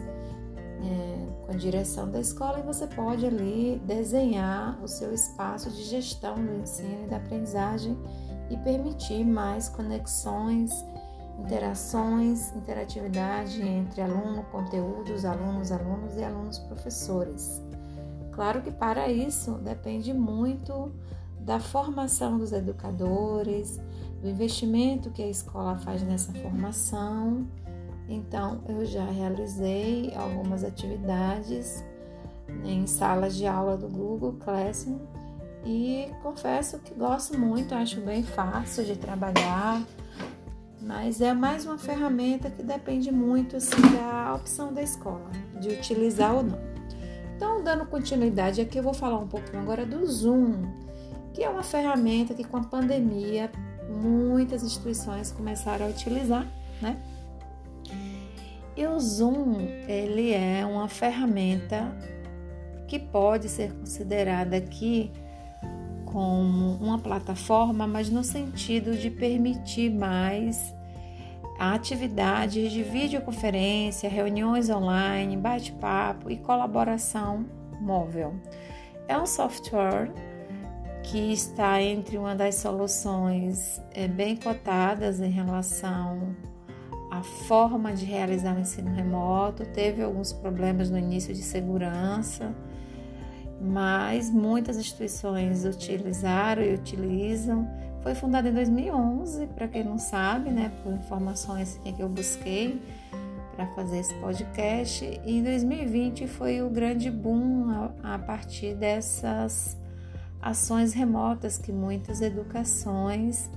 é, 0.80 1.44
com 1.44 1.52
a 1.52 1.56
direção 1.56 2.10
da 2.10 2.20
escola 2.20 2.60
e 2.60 2.62
você 2.62 2.86
pode 2.86 3.26
ali 3.26 3.80
desenhar 3.84 4.80
o 4.82 4.86
seu 4.86 5.12
espaço 5.12 5.70
de 5.70 5.82
gestão 5.82 6.34
do 6.36 6.54
ensino 6.54 7.04
e 7.04 7.08
da 7.08 7.16
aprendizagem 7.16 7.98
e 8.50 8.56
permitir 8.58 9.24
mais 9.24 9.68
conexões, 9.68 10.70
interações, 11.38 12.54
interatividade 12.54 13.62
entre 13.62 14.02
aluno, 14.02 14.42
conteúdos, 14.50 15.24
alunos, 15.24 15.70
alunos 15.70 16.16
e 16.16 16.24
alunos 16.24 16.58
professores. 16.58 17.62
Claro 18.32 18.62
que 18.62 18.70
para 18.70 19.08
isso 19.08 19.52
depende 19.54 20.12
muito 20.12 20.92
da 21.40 21.60
formação 21.60 22.38
dos 22.38 22.52
educadores, 22.52 23.80
do 24.20 24.28
investimento 24.28 25.10
que 25.10 25.22
a 25.22 25.28
escola 25.28 25.76
faz 25.76 26.02
nessa 26.02 26.32
formação 26.34 27.46
então, 28.08 28.62
eu 28.66 28.86
já 28.86 29.04
realizei 29.04 30.14
algumas 30.16 30.64
atividades 30.64 31.84
em 32.64 32.86
salas 32.86 33.36
de 33.36 33.46
aula 33.46 33.76
do 33.76 33.86
Google 33.86 34.32
Classroom 34.40 34.98
e 35.64 36.10
confesso 36.22 36.78
que 36.78 36.94
gosto 36.94 37.38
muito, 37.38 37.74
acho 37.74 38.00
bem 38.00 38.22
fácil 38.22 38.84
de 38.84 38.96
trabalhar, 38.96 39.82
mas 40.80 41.20
é 41.20 41.32
mais 41.34 41.66
uma 41.66 41.78
ferramenta 41.78 42.50
que 42.50 42.62
depende 42.62 43.10
muito 43.10 43.56
assim, 43.56 43.80
da 43.96 44.34
opção 44.34 44.72
da 44.72 44.82
escola, 44.82 45.30
de 45.60 45.68
utilizar 45.68 46.34
ou 46.34 46.42
não. 46.42 46.58
Então, 47.36 47.62
dando 47.62 47.86
continuidade 47.86 48.60
aqui, 48.60 48.78
eu 48.78 48.82
vou 48.82 48.94
falar 48.94 49.18
um 49.18 49.28
pouquinho 49.28 49.60
agora 49.60 49.86
do 49.86 50.04
Zoom, 50.06 50.62
que 51.32 51.42
é 51.42 51.48
uma 51.48 51.62
ferramenta 51.62 52.34
que 52.34 52.44
com 52.44 52.56
a 52.56 52.64
pandemia 52.64 53.50
muitas 53.88 54.62
instituições 54.62 55.30
começaram 55.30 55.86
a 55.86 55.88
utilizar, 55.88 56.46
né? 56.82 56.96
E 58.76 58.86
o 58.86 58.98
Zoom, 59.00 59.56
ele 59.88 60.32
é 60.32 60.64
uma 60.64 60.88
ferramenta 60.88 61.92
que 62.86 62.98
pode 62.98 63.48
ser 63.48 63.72
considerada 63.72 64.56
aqui 64.56 65.12
como 66.12 66.74
uma 66.76 66.98
plataforma, 66.98 67.86
mas 67.86 68.08
no 68.08 68.24
sentido 68.24 68.96
de 68.96 69.10
permitir 69.10 69.90
mais 69.90 70.74
atividades 71.58 72.72
de 72.72 72.82
videoconferência, 72.82 74.08
reuniões 74.08 74.70
online, 74.70 75.36
bate-papo 75.36 76.30
e 76.30 76.36
colaboração 76.36 77.44
móvel. 77.80 78.34
É 79.06 79.18
um 79.18 79.26
software 79.26 80.10
que 81.02 81.32
está 81.32 81.82
entre 81.82 82.16
uma 82.16 82.34
das 82.34 82.56
soluções 82.56 83.80
é, 83.92 84.06
bem 84.06 84.36
cotadas 84.36 85.20
em 85.20 85.30
relação 85.30 86.36
a 87.10 87.22
forma 87.22 87.92
de 87.92 88.04
realizar 88.04 88.54
o 88.54 88.60
ensino 88.60 88.94
remoto, 88.94 89.64
teve 89.66 90.02
alguns 90.02 90.32
problemas 90.32 90.90
no 90.90 90.98
início 90.98 91.34
de 91.34 91.42
segurança, 91.42 92.54
mas 93.60 94.30
muitas 94.30 94.76
instituições 94.76 95.64
utilizaram 95.64 96.62
e 96.62 96.74
utilizam. 96.74 97.68
Foi 98.02 98.14
fundada 98.14 98.48
em 98.48 98.54
2011, 98.54 99.46
para 99.48 99.68
quem 99.68 99.84
não 99.84 99.98
sabe, 99.98 100.50
né, 100.50 100.72
por 100.82 100.92
informações 100.92 101.80
que 101.84 102.00
eu 102.00 102.08
busquei 102.08 102.80
para 103.54 103.66
fazer 103.74 103.98
esse 103.98 104.14
podcast, 104.14 105.04
e 105.26 105.38
em 105.38 105.42
2020 105.42 106.28
foi 106.28 106.62
o 106.62 106.70
grande 106.70 107.10
boom 107.10 107.90
a, 108.04 108.14
a 108.14 108.18
partir 108.18 108.74
dessas 108.76 109.76
ações 110.40 110.92
remotas 110.92 111.58
que 111.58 111.72
muitas 111.72 112.20
educações 112.20 113.50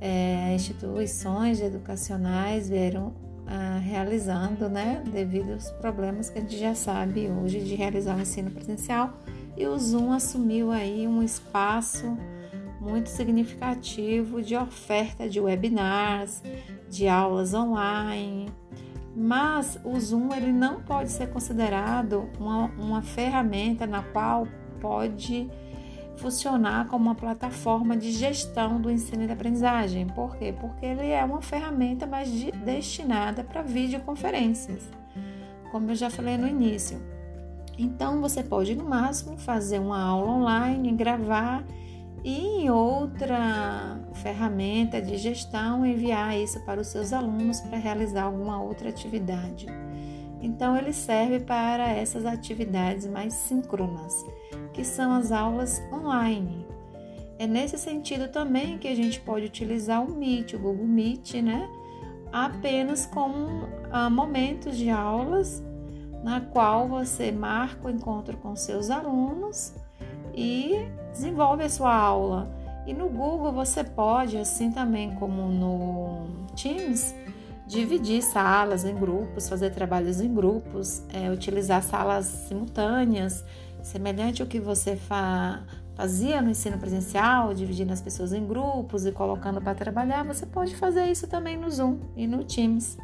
é, 0.00 0.54
instituições 0.54 1.60
educacionais 1.60 2.68
vieram 2.68 3.14
ah, 3.46 3.78
realizando, 3.78 4.68
né, 4.68 5.02
devido 5.06 5.52
aos 5.52 5.70
problemas 5.72 6.28
que 6.28 6.38
a 6.38 6.40
gente 6.40 6.56
já 6.56 6.74
sabe 6.74 7.30
hoje 7.30 7.60
de 7.60 7.74
realizar 7.74 8.16
o 8.16 8.20
ensino 8.20 8.50
presencial, 8.50 9.12
e 9.56 9.66
o 9.66 9.78
Zoom 9.78 10.12
assumiu 10.12 10.70
aí 10.70 11.06
um 11.06 11.22
espaço 11.22 12.16
muito 12.80 13.08
significativo 13.08 14.42
de 14.42 14.56
oferta 14.56 15.28
de 15.28 15.40
webinars, 15.40 16.42
de 16.90 17.08
aulas 17.08 17.54
online, 17.54 18.52
mas 19.14 19.78
o 19.82 19.98
Zoom 19.98 20.34
ele 20.34 20.52
não 20.52 20.82
pode 20.82 21.10
ser 21.10 21.28
considerado 21.28 22.28
uma, 22.38 22.66
uma 22.78 23.02
ferramenta 23.02 23.86
na 23.86 24.02
qual 24.02 24.46
pode 24.80 25.48
funcionar 26.16 26.86
como 26.88 27.04
uma 27.04 27.14
plataforma 27.14 27.96
de 27.96 28.10
gestão 28.10 28.80
do 28.80 28.90
ensino 28.90 29.24
e 29.24 29.26
da 29.26 29.34
aprendizagem. 29.34 30.06
Por 30.06 30.36
quê? 30.36 30.54
Porque 30.58 30.84
ele 30.84 31.10
é 31.10 31.24
uma 31.24 31.42
ferramenta 31.42 32.06
mais 32.06 32.30
de, 32.30 32.50
destinada 32.52 33.44
para 33.44 33.62
videoconferências, 33.62 34.88
como 35.70 35.90
eu 35.90 35.94
já 35.94 36.10
falei 36.10 36.36
no 36.36 36.48
início. 36.48 37.00
Então 37.78 38.20
você 38.20 38.42
pode 38.42 38.74
no 38.74 38.84
máximo 38.84 39.36
fazer 39.36 39.78
uma 39.78 40.02
aula 40.02 40.30
online, 40.30 40.92
gravar 40.92 41.62
e 42.24 42.62
em 42.62 42.70
outra 42.70 44.00
ferramenta 44.14 45.00
de 45.00 45.16
gestão 45.16 45.84
enviar 45.84 46.36
isso 46.36 46.58
para 46.64 46.80
os 46.80 46.88
seus 46.88 47.12
alunos 47.12 47.60
para 47.60 47.76
realizar 47.76 48.24
alguma 48.24 48.60
outra 48.60 48.88
atividade. 48.88 49.66
Então 50.40 50.76
ele 50.76 50.92
serve 50.92 51.40
para 51.40 51.88
essas 51.88 52.24
atividades 52.24 53.06
mais 53.06 53.32
síncronas, 53.32 54.24
que 54.76 54.84
são 54.84 55.14
as 55.14 55.32
aulas 55.32 55.82
online. 55.90 56.66
É 57.38 57.46
nesse 57.46 57.78
sentido 57.78 58.28
também 58.28 58.76
que 58.76 58.86
a 58.86 58.94
gente 58.94 59.18
pode 59.20 59.46
utilizar 59.46 60.04
o 60.04 60.14
Meet, 60.14 60.52
o 60.52 60.58
Google 60.58 60.86
Meet, 60.86 61.36
né? 61.36 61.66
Apenas 62.30 63.06
como 63.06 63.66
ah, 63.90 64.10
momentos 64.10 64.76
de 64.76 64.90
aulas 64.90 65.64
na 66.22 66.42
qual 66.42 66.86
você 66.88 67.32
marca 67.32 67.88
o 67.88 67.90
encontro 67.90 68.36
com 68.36 68.54
seus 68.54 68.90
alunos 68.90 69.72
e 70.34 70.86
desenvolve 71.10 71.64
a 71.64 71.70
sua 71.70 71.94
aula. 71.94 72.54
E 72.86 72.92
no 72.92 73.08
Google 73.08 73.52
você 73.52 73.82
pode, 73.82 74.36
assim 74.36 74.70
também 74.70 75.14
como 75.14 75.48
no 75.48 76.46
Teams, 76.54 77.14
dividir 77.66 78.22
salas 78.22 78.84
em 78.84 78.94
grupos, 78.94 79.48
fazer 79.48 79.70
trabalhos 79.70 80.20
em 80.20 80.32
grupos, 80.32 81.02
é, 81.12 81.30
utilizar 81.30 81.82
salas 81.82 82.26
simultâneas, 82.26 83.44
semelhante 83.86 84.42
ao 84.42 84.48
que 84.48 84.60
você 84.60 84.96
fa 84.96 85.62
fazia 85.94 86.42
no 86.42 86.50
ensino 86.50 86.76
presencial, 86.76 87.54
dividindo 87.54 87.90
as 87.90 88.02
pessoas 88.02 88.30
em 88.34 88.46
grupos 88.46 89.06
e 89.06 89.12
colocando 89.12 89.62
para 89.62 89.74
trabalhar, 89.74 90.22
você 90.24 90.44
pode 90.44 90.76
fazer 90.76 91.06
isso 91.06 91.26
também 91.26 91.56
no 91.56 91.70
Zoom 91.70 91.98
e 92.14 92.26
no 92.26 92.44
Teams. 92.44 92.98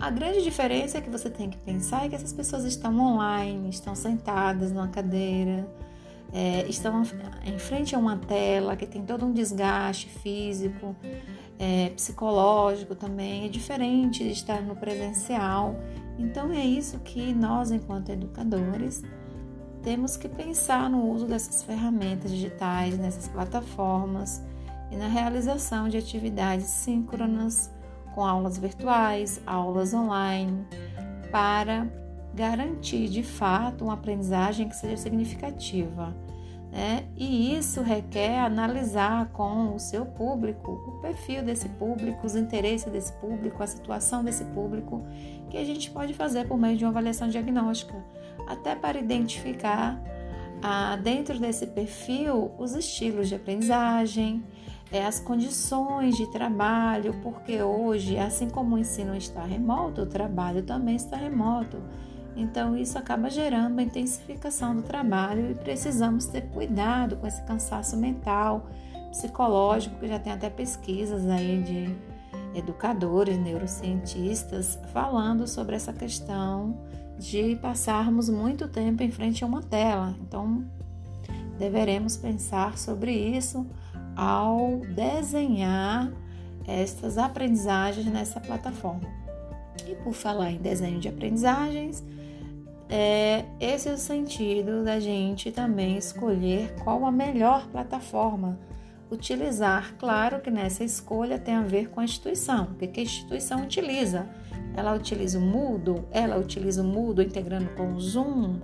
A 0.00 0.10
grande 0.10 0.42
diferença 0.42 0.98
que 0.98 1.10
você 1.10 1.28
tem 1.28 1.50
que 1.50 1.58
pensar 1.58 2.06
é 2.06 2.08
que 2.08 2.14
essas 2.14 2.32
pessoas 2.32 2.64
estão 2.64 2.98
online, 2.98 3.68
estão 3.68 3.94
sentadas 3.94 4.72
numa 4.72 4.88
cadeira, 4.88 5.68
é, 6.32 6.66
estão 6.68 7.02
em 7.44 7.58
frente 7.58 7.94
a 7.94 7.98
uma 7.98 8.16
tela 8.16 8.74
que 8.74 8.86
tem 8.86 9.04
todo 9.04 9.26
um 9.26 9.32
desgaste 9.32 10.08
físico, 10.08 10.96
é, 11.58 11.90
psicológico 11.90 12.94
também. 12.94 13.44
É 13.44 13.48
diferente 13.48 14.24
de 14.24 14.30
estar 14.30 14.62
no 14.62 14.74
presencial. 14.74 15.76
Então 16.18 16.50
é 16.50 16.64
isso 16.64 16.98
que 17.00 17.34
nós, 17.34 17.70
enquanto 17.70 18.08
educadores, 18.08 19.02
temos 19.82 20.16
que 20.16 20.28
pensar 20.28 20.88
no 20.88 21.10
uso 21.10 21.26
dessas 21.26 21.62
ferramentas 21.62 22.30
digitais, 22.30 22.98
nessas 22.98 23.28
plataformas 23.28 24.42
e 24.90 24.96
na 24.96 25.08
realização 25.08 25.88
de 25.88 25.96
atividades 25.96 26.66
síncronas 26.66 27.70
com 28.14 28.24
aulas 28.24 28.58
virtuais, 28.58 29.40
aulas 29.46 29.92
online, 29.92 30.66
para 31.30 31.86
garantir 32.34 33.08
de 33.08 33.22
fato 33.22 33.84
uma 33.84 33.94
aprendizagem 33.94 34.68
que 34.68 34.76
seja 34.76 34.96
significativa. 34.96 36.14
Né? 36.70 37.04
E 37.16 37.54
isso 37.54 37.82
requer 37.82 38.38
analisar 38.38 39.28
com 39.32 39.74
o 39.74 39.78
seu 39.78 40.06
público, 40.06 40.72
o 40.72 40.92
perfil 41.02 41.42
desse 41.42 41.68
público, 41.68 42.26
os 42.26 42.34
interesses 42.34 42.90
desse 42.90 43.12
público, 43.14 43.62
a 43.62 43.66
situação 43.66 44.24
desse 44.24 44.44
público, 44.46 45.06
que 45.50 45.58
a 45.58 45.64
gente 45.64 45.90
pode 45.90 46.14
fazer 46.14 46.48
por 46.48 46.56
meio 46.56 46.78
de 46.78 46.84
uma 46.84 46.90
avaliação 46.90 47.28
diagnóstica, 47.28 47.94
até 48.46 48.74
para 48.74 48.98
identificar 48.98 50.00
ah, 50.62 50.96
dentro 50.96 51.38
desse 51.38 51.66
perfil 51.66 52.52
os 52.58 52.74
estilos 52.74 53.28
de 53.28 53.34
aprendizagem, 53.34 54.44
é, 54.92 55.04
as 55.04 55.18
condições 55.18 56.16
de 56.16 56.30
trabalho, 56.30 57.14
porque 57.22 57.62
hoje, 57.62 58.18
assim 58.18 58.48
como 58.48 58.76
o 58.76 58.78
ensino 58.78 59.16
está 59.16 59.42
remoto, 59.42 60.02
o 60.02 60.06
trabalho 60.06 60.62
também 60.62 60.96
está 60.96 61.16
remoto. 61.16 61.78
Então, 62.36 62.76
isso 62.76 62.98
acaba 62.98 63.28
gerando 63.28 63.72
uma 63.72 63.82
intensificação 63.82 64.76
do 64.76 64.82
trabalho 64.82 65.50
e 65.50 65.54
precisamos 65.54 66.26
ter 66.26 66.42
cuidado 66.42 67.16
com 67.16 67.26
esse 67.26 67.42
cansaço 67.42 67.96
mental, 67.96 68.66
psicológico, 69.10 69.96
que 69.96 70.08
já 70.08 70.18
tem 70.18 70.32
até 70.32 70.48
pesquisas 70.48 71.26
aí 71.26 71.62
de 71.62 71.94
educadores, 72.54 73.38
neurocientistas, 73.38 74.78
falando 74.92 75.46
sobre 75.46 75.76
essa 75.76 75.92
questão 75.92 76.78
de 77.18 77.56
passarmos 77.56 78.28
muito 78.28 78.68
tempo 78.68 79.02
em 79.02 79.10
frente 79.10 79.44
a 79.44 79.46
uma 79.46 79.62
tela. 79.62 80.16
Então, 80.20 80.64
deveremos 81.58 82.16
pensar 82.16 82.78
sobre 82.78 83.12
isso 83.12 83.66
ao 84.16 84.78
desenhar 84.94 86.12
estas 86.66 87.18
aprendizagens 87.18 88.06
nessa 88.06 88.40
plataforma. 88.40 89.08
E 89.88 89.94
por 89.96 90.12
falar 90.12 90.50
em 90.50 90.58
desenho 90.58 91.00
de 91.00 91.08
aprendizagens, 91.08 92.04
é, 92.88 93.44
esse 93.58 93.88
é 93.88 93.92
o 93.92 93.98
sentido 93.98 94.84
da 94.84 95.00
gente 95.00 95.50
também 95.50 95.96
escolher 95.96 96.74
qual 96.84 97.06
a 97.06 97.10
melhor 97.10 97.66
plataforma 97.68 98.58
utilizar. 99.10 99.94
Claro 99.98 100.40
que 100.40 100.50
nessa 100.50 100.84
escolha 100.84 101.38
tem 101.38 101.54
a 101.54 101.62
ver 101.62 101.88
com 101.88 102.00
a 102.00 102.04
instituição, 102.04 102.68
o 102.72 102.74
que 102.74 103.00
a 103.00 103.02
instituição 103.02 103.62
utiliza. 103.62 104.26
Ela 104.76 104.94
utiliza 104.94 105.38
o 105.38 105.42
Moodle, 105.42 106.04
ela 106.10 106.38
utiliza 106.38 106.82
o 106.82 106.84
Moodle 106.84 107.24
integrando 107.24 107.68
com 107.70 107.92
o 107.92 108.00
Zoom, 108.00 108.60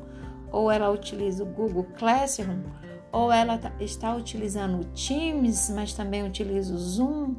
ou 0.50 0.70
ela 0.70 0.90
utiliza 0.90 1.42
o 1.42 1.46
Google 1.46 1.86
Classroom, 1.98 2.62
ou 3.12 3.32
ela 3.32 3.58
tá, 3.58 3.72
está 3.80 4.14
utilizando 4.14 4.80
o 4.80 4.84
Teams, 4.86 5.70
mas 5.70 5.92
também 5.92 6.26
utiliza 6.26 6.74
o 6.74 6.78
Zoom. 6.78 7.34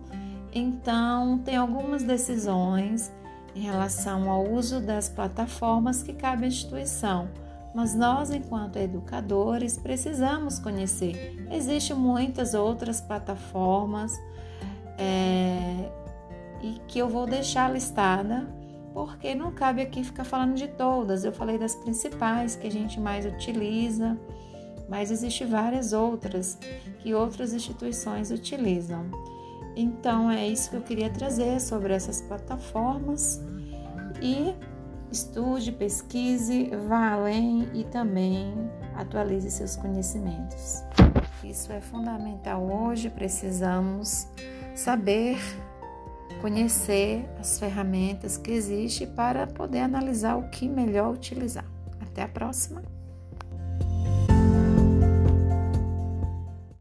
Então, 0.54 1.40
tem 1.40 1.56
algumas 1.56 2.04
decisões 2.04 3.12
em 3.56 3.62
relação 3.62 4.30
ao 4.30 4.48
uso 4.48 4.80
das 4.80 5.10
plataformas 5.10 6.04
que 6.04 6.14
cabe 6.14 6.46
à 6.46 6.48
instituição. 6.48 7.30
Mas 7.74 7.94
nós, 7.94 8.32
enquanto 8.32 8.78
educadores, 8.78 9.78
precisamos 9.78 10.58
conhecer. 10.58 11.46
Existem 11.52 11.96
muitas 11.96 12.54
outras 12.54 13.00
plataformas 13.00 14.20
é, 14.98 15.90
e 16.62 16.80
que 16.88 17.00
eu 17.00 17.08
vou 17.08 17.28
deixar 17.28 17.72
listada, 17.72 18.48
porque 18.94 19.36
não 19.36 19.52
cabe 19.52 19.82
aqui 19.82 20.04
ficar 20.04 20.24
falando 20.24 20.56
de 20.56 20.68
todas. 20.68 21.24
Eu 21.24 21.32
falei 21.32 21.58
das 21.58 21.76
principais 21.76 22.56
que 22.56 22.68
a 22.68 22.72
gente 22.72 23.00
mais 23.00 23.26
utiliza, 23.26 24.18
mas 24.88 25.12
existem 25.12 25.48
várias 25.48 25.94
outras 25.94 26.58
que 27.00 27.14
outras 27.14 27.54
instituições 27.54 28.32
utilizam. 28.32 29.06
Então 29.76 30.30
é 30.30 30.48
isso 30.48 30.70
que 30.72 30.76
eu 30.76 30.82
queria 30.82 31.10
trazer 31.10 31.62
sobre 31.62 31.94
essas 31.94 32.22
plataformas 32.22 33.42
e 34.22 34.54
estude, 35.12 35.72
pesquise, 35.72 36.70
vá 36.88 37.14
além 37.14 37.68
e 37.74 37.84
também 37.86 38.54
atualize 38.96 39.50
seus 39.50 39.76
conhecimentos. 39.76 40.84
Isso 41.44 41.72
é 41.72 41.80
fundamental 41.80 42.64
hoje, 42.64 43.10
precisamos 43.10 44.28
saber, 44.76 45.40
conhecer 46.42 47.26
as 47.40 47.60
ferramentas 47.60 48.38
que 48.38 48.52
existem 48.52 49.08
para 49.08 49.48
poder 49.48 49.80
analisar 49.80 50.38
o 50.38 50.50
que 50.50 50.68
melhor 50.68 51.14
utilizar. 51.14 51.66
Até 52.00 52.24
a 52.24 52.28
próxima! 52.28 52.89